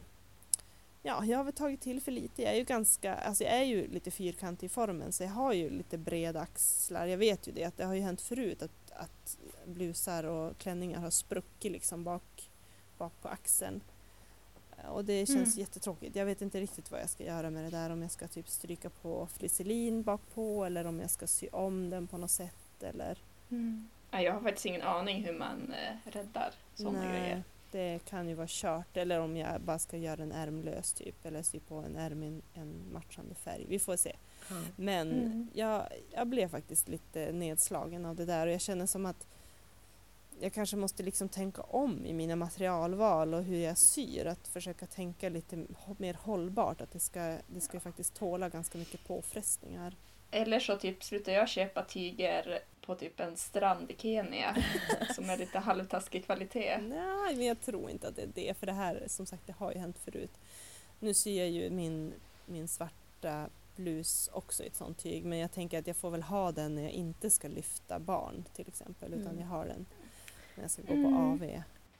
[1.02, 2.42] ja, jag har väl tagit till för lite.
[2.42, 5.52] Jag är ju ganska, alltså jag är ju lite fyrkantig i formen så jag har
[5.52, 7.06] ju lite breda axlar.
[7.06, 11.00] Jag vet ju det, att det har ju hänt förut att, att blusar och klänningar
[11.00, 12.50] har spruckit liksom bak,
[12.98, 13.80] bak på axeln.
[14.88, 15.60] Och det känns Mm.
[15.60, 16.16] jättetråkigt.
[16.16, 17.90] Jag vet inte riktigt vad jag ska göra med det där.
[17.90, 21.90] Om jag ska typ stryka på flisselin bak på eller om jag ska sy om
[21.90, 22.82] den på något sätt.
[22.82, 23.18] Eller...
[23.50, 23.88] Mm.
[24.10, 27.42] Nej, jag har faktiskt ingen aning hur man eh, räddar sådana Nej, grejer.
[27.72, 28.96] det kan ju vara kört.
[28.96, 31.26] Eller om jag bara ska göra en ärmlös typ.
[31.26, 33.66] Eller sy på en ärm i en, matchande färg.
[33.68, 34.16] Vi får se.
[34.50, 34.54] Ja.
[34.76, 35.48] Men Mm.
[35.54, 39.26] jag, jag blev faktiskt lite nedslagen av det där och jag känner som att
[40.40, 44.26] jag kanske måste liksom tänka om i mina materialval och hur jag syr.
[44.26, 45.66] Att försöka tänka lite
[45.98, 46.80] mer hållbart.
[46.80, 49.96] Att det ska, det ska ju faktiskt tåla ganska mycket påfrestningar.
[50.30, 54.56] Eller så typ slutar jag köpa tyger på typ en strand i Kenya
[55.14, 56.78] som är lite halvtaskig kvalitet.
[56.78, 58.58] Nej, men jag tror inte att det är det.
[58.58, 60.30] För det här, som sagt, det har ju hänt förut.
[61.00, 62.12] Nu syr jag ju min,
[62.46, 65.24] min svarta blus också i ett sånt tyg.
[65.24, 68.44] Men jag tänker att jag får väl ha den när jag inte ska lyfta barn
[68.54, 69.12] till exempel.
[69.14, 69.40] Utan Mm.
[69.40, 69.86] jag har den
[70.56, 71.12] när jag ska gå Mm.
[71.12, 71.38] på AV.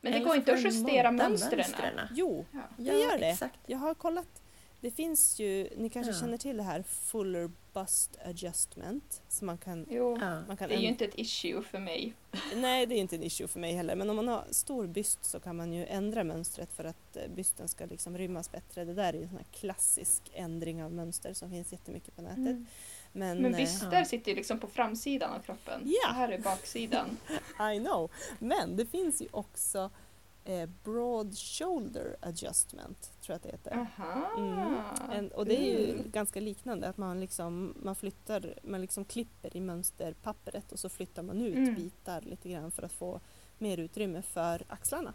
[0.00, 1.56] Men det Eller går inte att justera mönstren.
[1.58, 2.00] mönstren.
[2.14, 2.58] Jo, Ja.
[2.76, 3.30] Jag gör det.
[3.30, 3.58] Exakt.
[3.66, 4.42] jag har kollat.
[4.80, 6.18] Det finns ju, ni kanske Ja.
[6.20, 9.22] känner till det här Fuller Bust Adjustment.
[9.28, 10.16] Så man kan, Jo,
[10.48, 12.14] man kan det är ju inte ett issue för mig.
[12.56, 13.96] Nej, det är inte en issue för mig heller.
[13.96, 17.22] Men om man har stor byst så kan man ju ändra mönstret för att eh,
[17.34, 18.84] bysten ska liksom rymmas bättre.
[18.84, 22.22] Det där är ju en sån här klassisk ändring av mönster som finns jättemycket på
[22.22, 22.38] nätet.
[22.38, 22.66] Mm.
[23.16, 25.80] Men, Men eh, byster sitter ju liksom på framsidan av kroppen.
[25.84, 26.08] Ja.
[26.08, 27.16] Det här är baksidan.
[27.74, 28.10] I know.
[28.38, 29.90] Men det finns ju också
[30.44, 33.86] eh, Broad Shoulder Adjustment, tror jag att det heter.
[34.36, 34.74] Mm.
[35.12, 36.10] En, och det är ju Mm.
[36.10, 41.22] ganska liknande, att man liksom man flyttar, man liksom klipper i mönsterpappret och så flyttar
[41.22, 41.74] man ut Mm.
[41.74, 43.20] bitar lite grann för att få
[43.58, 45.12] mer utrymme för axlarna.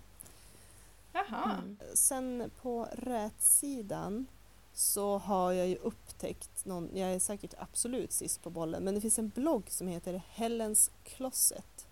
[1.14, 1.52] Jaha.
[1.64, 1.78] Mm.
[1.94, 4.26] Sen på rätsidan
[4.74, 9.02] så har jag ju upptäckt någon, jag är säkert absolut sist på bollen, men det
[9.02, 11.88] finns en blogg som heter Helens Closet.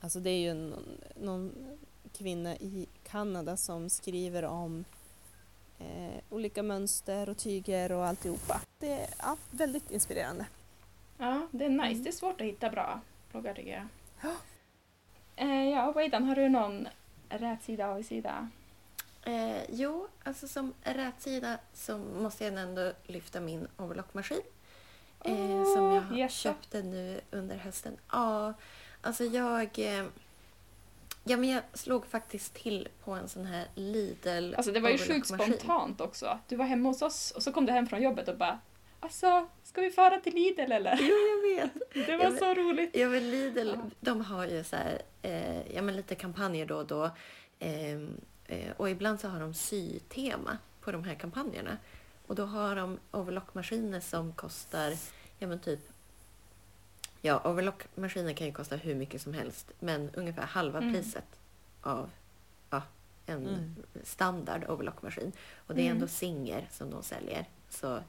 [0.00, 1.52] Alltså det är ju någon, någon
[2.12, 4.84] kvinna i Kanada som skriver om
[5.78, 8.60] eh, olika mönster och tyger och alltihopa.
[8.78, 10.46] Det är ja, väldigt inspirerande.
[11.18, 11.84] Ja, det är nice.
[11.84, 12.02] Mm.
[12.02, 13.00] Det är svårt att hitta bra
[13.30, 13.86] bloggar tycker jag.
[14.22, 14.36] Ja.
[15.36, 16.88] Eh, ja, Weidan, har du någon
[17.28, 18.50] rätsida och avigsida?
[19.26, 24.40] Eh, jo, alltså som rätsida så måste jag ändå lyfta min overlockmaskin.
[25.24, 26.34] Eh, som jag jaså?
[26.42, 27.96] köpte nu under hösten.
[28.12, 28.54] Ja,
[29.02, 29.78] alltså jag...
[29.78, 30.04] Eh,
[31.24, 34.98] ja, men jag slog faktiskt till på en sån här Lidl Alltså det var ju
[34.98, 36.38] sjukt spontant också.
[36.48, 38.58] Du var hemma hos oss och så kom du hem från jobbet och bara
[39.00, 40.98] Alltså, ska vi fara till Lidl eller?
[41.00, 41.72] Jo, jag vet.
[42.06, 42.90] Det var Jag så roligt.
[42.96, 43.90] Ja, men Lidl, Ja.
[44.00, 47.10] de har ju så här, eh, ja, men lite kampanjer då och då.
[48.46, 51.76] Eh, och ibland så har de sytema på de här kampanjerna.
[52.26, 54.94] Och då har de overlockmaskiner som kostar,
[55.38, 55.80] ja men typ,
[57.20, 60.92] ja overlockmaskiner kan ju kosta hur mycket som helst, men ungefär halva Mm.
[60.94, 61.40] priset
[61.80, 62.10] av
[62.70, 62.82] ja,
[63.26, 63.74] en Mm.
[64.02, 65.32] standard overlockmaskin.
[65.66, 65.96] Och det är Mm.
[65.96, 67.48] ändå Singer som de säljer.
[67.68, 68.00] Så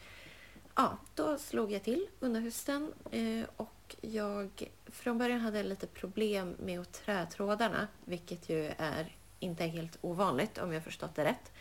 [0.76, 5.88] ja, då slog jag till under hösten eh, och jag från början hade jag lite
[5.88, 11.52] problem med trätrådarna, vilket ju är inte är helt ovanligt om jag förstått det rätt.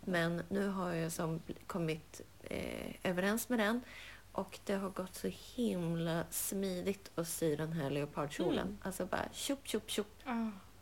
[0.00, 3.80] Men nu har jag som kommit eh, överens med den
[4.32, 8.66] och det har gått så himla smidigt att sy den här leopardkjolen.
[8.66, 8.78] Mm.
[8.82, 10.22] Alltså bara tjopp, tjopp, tjopp.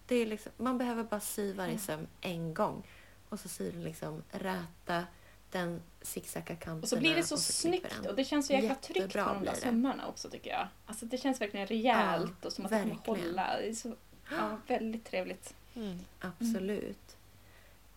[0.07, 1.80] Det är liksom, man behöver bara sy varje Mm.
[1.80, 2.86] söm en gång.
[3.28, 5.05] Och så syr den liksom räta,
[5.51, 6.82] den zigzacka kanterna.
[6.82, 8.11] Och så blir det så och så snyggt den.
[8.11, 10.68] och det känns så jäkla tryggt på de där sömmarna också tycker jag.
[10.86, 13.26] Alltså det känns verkligen rejält och som att det kommer verkligen.
[13.28, 13.57] hålla.
[13.57, 13.95] Det är så,
[14.30, 15.55] ja, väldigt trevligt.
[15.74, 15.98] Mm.
[16.20, 17.16] Absolut.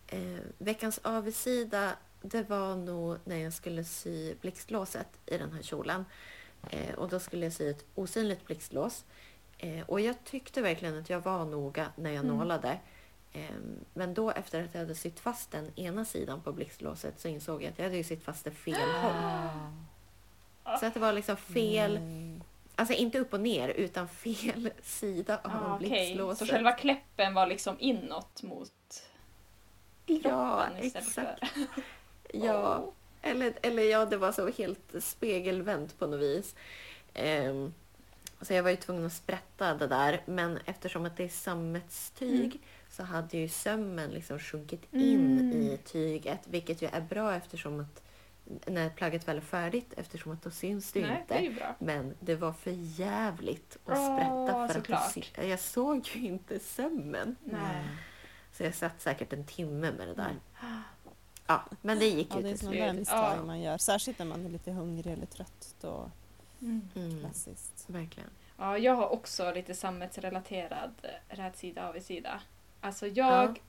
[0.06, 6.04] Eh, veckans avigsida, det var nog när jag skulle sy blixtlåset i den här kjolen.
[6.70, 9.04] Eh, och då skulle jag sy ett osynligt blixtlås.
[9.58, 12.36] Eh, och jag tyckte verkligen att jag var noga när jag Mm.
[12.36, 12.78] nålade.
[13.32, 13.50] Eh,
[13.94, 17.62] men då efter att jag hade sytt fast den ena sidan på blixtlåset så insåg
[17.62, 19.12] jag att jag hade sytt fast det fel håll.
[20.80, 22.33] Så att det var liksom fel, Mm.
[22.76, 26.48] Alltså inte upp och ner utan fel sida av Ah, blixtlåset.
[26.48, 28.70] så själva kläppen var liksom inåt mot
[30.06, 31.48] Ja, kroppen istället exakt.
[31.48, 31.66] för...
[32.38, 32.92] Ja, Åh.
[33.30, 36.54] eller, eller ja, det var så helt spegelvänt på något vis.
[37.14, 37.74] Ehm,
[38.40, 40.22] så jag var ju tvungen att sprätta det där.
[40.26, 42.58] Men eftersom att det är sammetstyg Mm.
[42.90, 45.52] så hade ju sömmen liksom sjunkit in Mm.
[45.62, 46.40] i tyget.
[46.44, 48.02] Vilket ju är bra eftersom att
[48.66, 51.34] när plagget väl är färdigt eftersom att då syns det Nej, inte.
[51.34, 51.74] det är ju bra.
[51.78, 52.70] Men det var för
[53.00, 55.00] jävligt att Åh, sprätta för såklart.
[55.08, 57.36] att det, sy- jag såg ju inte sömmen.
[57.44, 57.84] Nej.
[58.52, 60.36] Så jag satt säkert en timme med det där.
[60.62, 60.80] Mm.
[61.46, 62.98] Ja, men det gick Ja, ju det är till sådana slut.
[62.98, 63.44] misstag Ja.
[63.44, 63.78] man gör.
[63.78, 65.74] Särskilt när man är lite hungrig eller trött.
[65.80, 66.10] Då
[66.60, 66.88] Mm.
[66.94, 67.84] Mm, klassiskt.
[67.86, 68.30] verkligen.
[68.58, 70.94] Ja, jag har också lite sammetsrelaterad
[71.28, 72.40] rätsida avigsida.
[72.80, 73.60] Alltså jag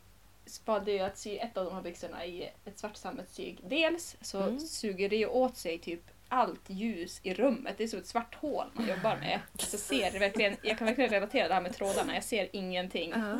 [0.65, 3.59] valde ju att sy ett av de här byxorna i ett svart sammetstyg.
[3.63, 4.59] Dels så Mm.
[4.59, 7.77] suger det ju åt sig typ allt ljus i rummet.
[7.77, 9.39] Det är som ett svart hål man jobbar med.
[9.59, 12.13] Så ser det verkligen, jag kan verkligen relatera det här med trådarna.
[12.13, 13.09] Jag ser ingenting.
[13.15, 13.33] Ja.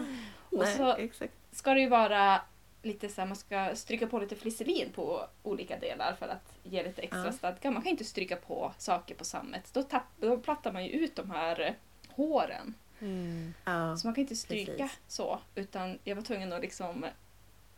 [0.58, 1.34] Och Nej, så- exakt.
[1.52, 2.42] ska det ju vara
[2.82, 6.84] lite så här, man ska stryka på lite flisselin på olika delar för att ge
[6.84, 7.32] lite extra Ja.
[7.32, 7.72] stadga.
[7.72, 9.74] Man kan inte stryka på saker på sammet.
[9.74, 11.76] Då, tapp, då plattar man ju ut de här
[12.10, 12.74] håren.
[13.00, 13.54] Mm.
[13.66, 13.98] Ja.
[13.98, 15.00] Så man kan inte stryka Precis.
[15.08, 15.40] så.
[15.56, 17.06] Utan jag var tvungen att liksom...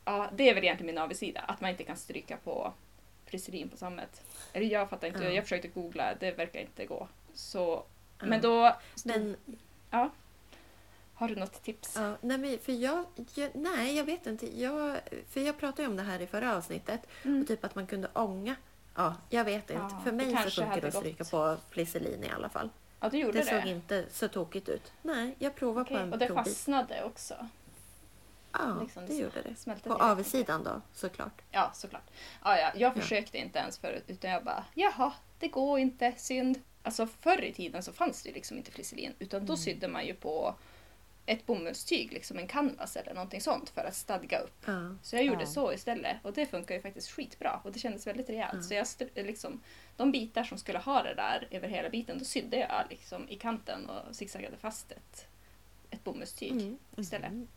[0.05, 1.39] Ja, det är väl egentligen min avigsida.
[1.41, 2.73] Att man inte kan stryka på
[3.25, 4.21] flisselin på sammet.
[4.53, 5.23] Eller jag fattar inte.
[5.23, 5.29] Ja.
[5.29, 6.15] Jag försökte googla.
[6.19, 7.07] Det verkar inte gå.
[7.33, 7.83] Så,
[8.19, 8.25] Ja.
[8.25, 8.75] Men då...
[9.03, 9.35] Men,
[11.13, 11.95] har du något tips?
[11.95, 14.59] ja, nej, men för jag, jag, nej, jag vet inte.
[14.61, 14.97] Jag,
[15.29, 17.07] för jag pratade ju om det här i förra avsnittet.
[17.23, 17.41] Mm.
[17.41, 18.55] Och typ att man kunde ånga.
[18.95, 19.73] Ja, jag vet inte.
[19.73, 21.03] Ja, för mig så funkar det att gått.
[21.03, 22.69] stryka på flisselin i alla fall.
[22.99, 23.61] Ja, du gjorde Det det.
[23.61, 24.91] såg inte så tokigt ut.
[25.01, 26.45] Nej, jag provade Okej, på en Och det provbit.
[26.47, 27.47] fastnade också.
[28.51, 29.83] Ja, liksom, det gjorde det.
[29.83, 31.41] På avsidan då, såklart.
[31.51, 32.09] Ja, såklart.
[32.43, 33.01] Ja, ja, jag Ja.
[33.01, 36.61] försökte inte ens förut utan jag bara, jaha, det går inte, synd.
[36.83, 39.57] Alltså förr i tiden så fanns det liksom inte flisselin utan då Mm.
[39.57, 40.55] sydde man ju på
[41.29, 44.63] ett bomullstyg, liksom en canvas eller någonting sånt för att stadga upp.
[44.65, 44.95] Ja.
[45.03, 45.45] Så jag gjorde Ja.
[45.47, 48.71] så istället och det funkar ju faktiskt skitbra och det kändes väldigt rejält.
[48.71, 48.85] Ja.
[48.85, 49.61] Så jag liksom,
[49.97, 53.35] de bitar som skulle ha det där över hela biten, då sydde jag liksom i
[53.35, 55.27] kanten och zigzaggade fast ett,
[55.89, 56.77] ett bomullstyg Mm.
[56.97, 57.31] istället.
[57.31, 57.47] Mhm.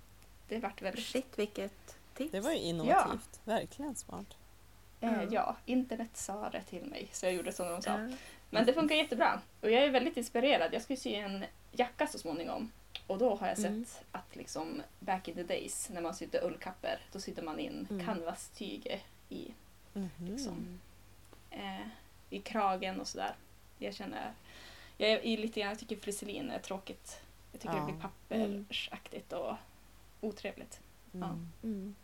[0.48, 1.04] Det vart väldigt...
[1.04, 2.32] Shit, vilket tips.
[2.32, 3.40] Det var ju innovativt.
[3.44, 4.36] Verkligen smart.
[5.00, 5.28] Eh, Ja.
[5.30, 7.90] ja, internet sa det till mig så jag gjorde som de sa.
[7.90, 8.16] Ja.
[8.50, 9.40] Men det funkar jättebra.
[9.60, 10.74] Och jag är väldigt inspirerad.
[10.74, 12.70] Jag ska ju sy en jacka så småningom.
[13.06, 13.84] Och då har jag sett Mm.
[14.12, 18.06] att liksom back in the days när man sydde ullkappor då sydde man in Mm.
[18.06, 19.54] canvastyg i,
[19.92, 20.10] Mhm.
[20.18, 20.80] Liksom.
[21.50, 21.86] eh,
[22.30, 23.34] i kragen och sådär.
[23.78, 24.32] Jag känner,
[24.96, 27.20] jag är lite grann, jag tycker flisselin är tråkigt.
[27.52, 27.80] Jag tycker Ja.
[27.86, 29.54] det blir pappersaktigt och
[30.20, 30.80] otrevligt.
[31.14, 31.48] Mm.
[31.62, 31.94] Mm.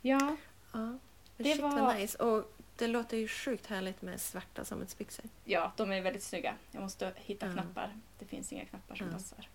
[0.00, 0.36] Ja,
[0.72, 0.98] Ja.
[1.36, 2.18] Det Shit var- nice.
[2.18, 5.24] Och det låter ju sjukt härligt med svarta sammetsbyxor.
[5.44, 6.54] ja, de är väldigt snygga.
[6.70, 7.52] Jag måste hitta Ja.
[7.52, 7.90] knappar.
[8.18, 9.12] Det finns inga knappar som Ja.
[9.12, 9.48] passar.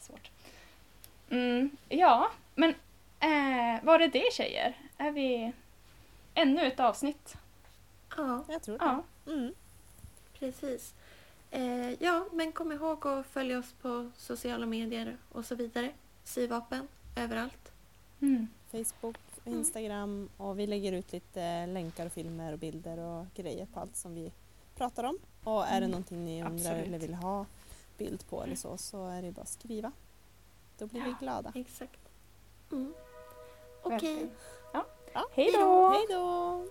[0.00, 0.30] Svårt.
[1.28, 2.70] Mm, ja, men
[3.20, 4.74] eh, var det det tjejer?
[4.98, 5.52] Är vi
[6.34, 7.34] ännu ett avsnitt?
[8.16, 8.84] Ja, Jag tror det.
[8.84, 9.54] Ja, Mm.
[10.38, 10.94] precis.
[11.50, 15.92] Eh, ja, men kom ihåg att följa oss på sociala medier och så vidare.
[16.24, 17.72] Syvapen, överallt.
[18.20, 18.48] mm.
[18.70, 19.16] Facebook,
[19.46, 19.58] Mm.
[19.58, 24.14] Instagram och vi lägger ut lite länkar, filmer och bilder och grejer på allt som
[24.14, 24.32] vi
[24.74, 25.18] pratar om.
[25.44, 25.90] Och är det Mm.
[25.90, 26.86] någonting ni undrar Absolut.
[26.86, 27.46] eller vill ha
[27.98, 29.92] bild på eller så, så är det bara att skriva.
[30.78, 31.16] Då blir vi Ja.
[31.20, 31.52] glada.
[31.54, 32.00] Exakt.
[32.72, 32.94] Mm.
[33.82, 33.90] Okej.
[33.90, 34.30] verkligen.
[34.72, 34.86] Ja.
[35.14, 35.88] Ja, Hej då!
[35.88, 36.66] Hej då!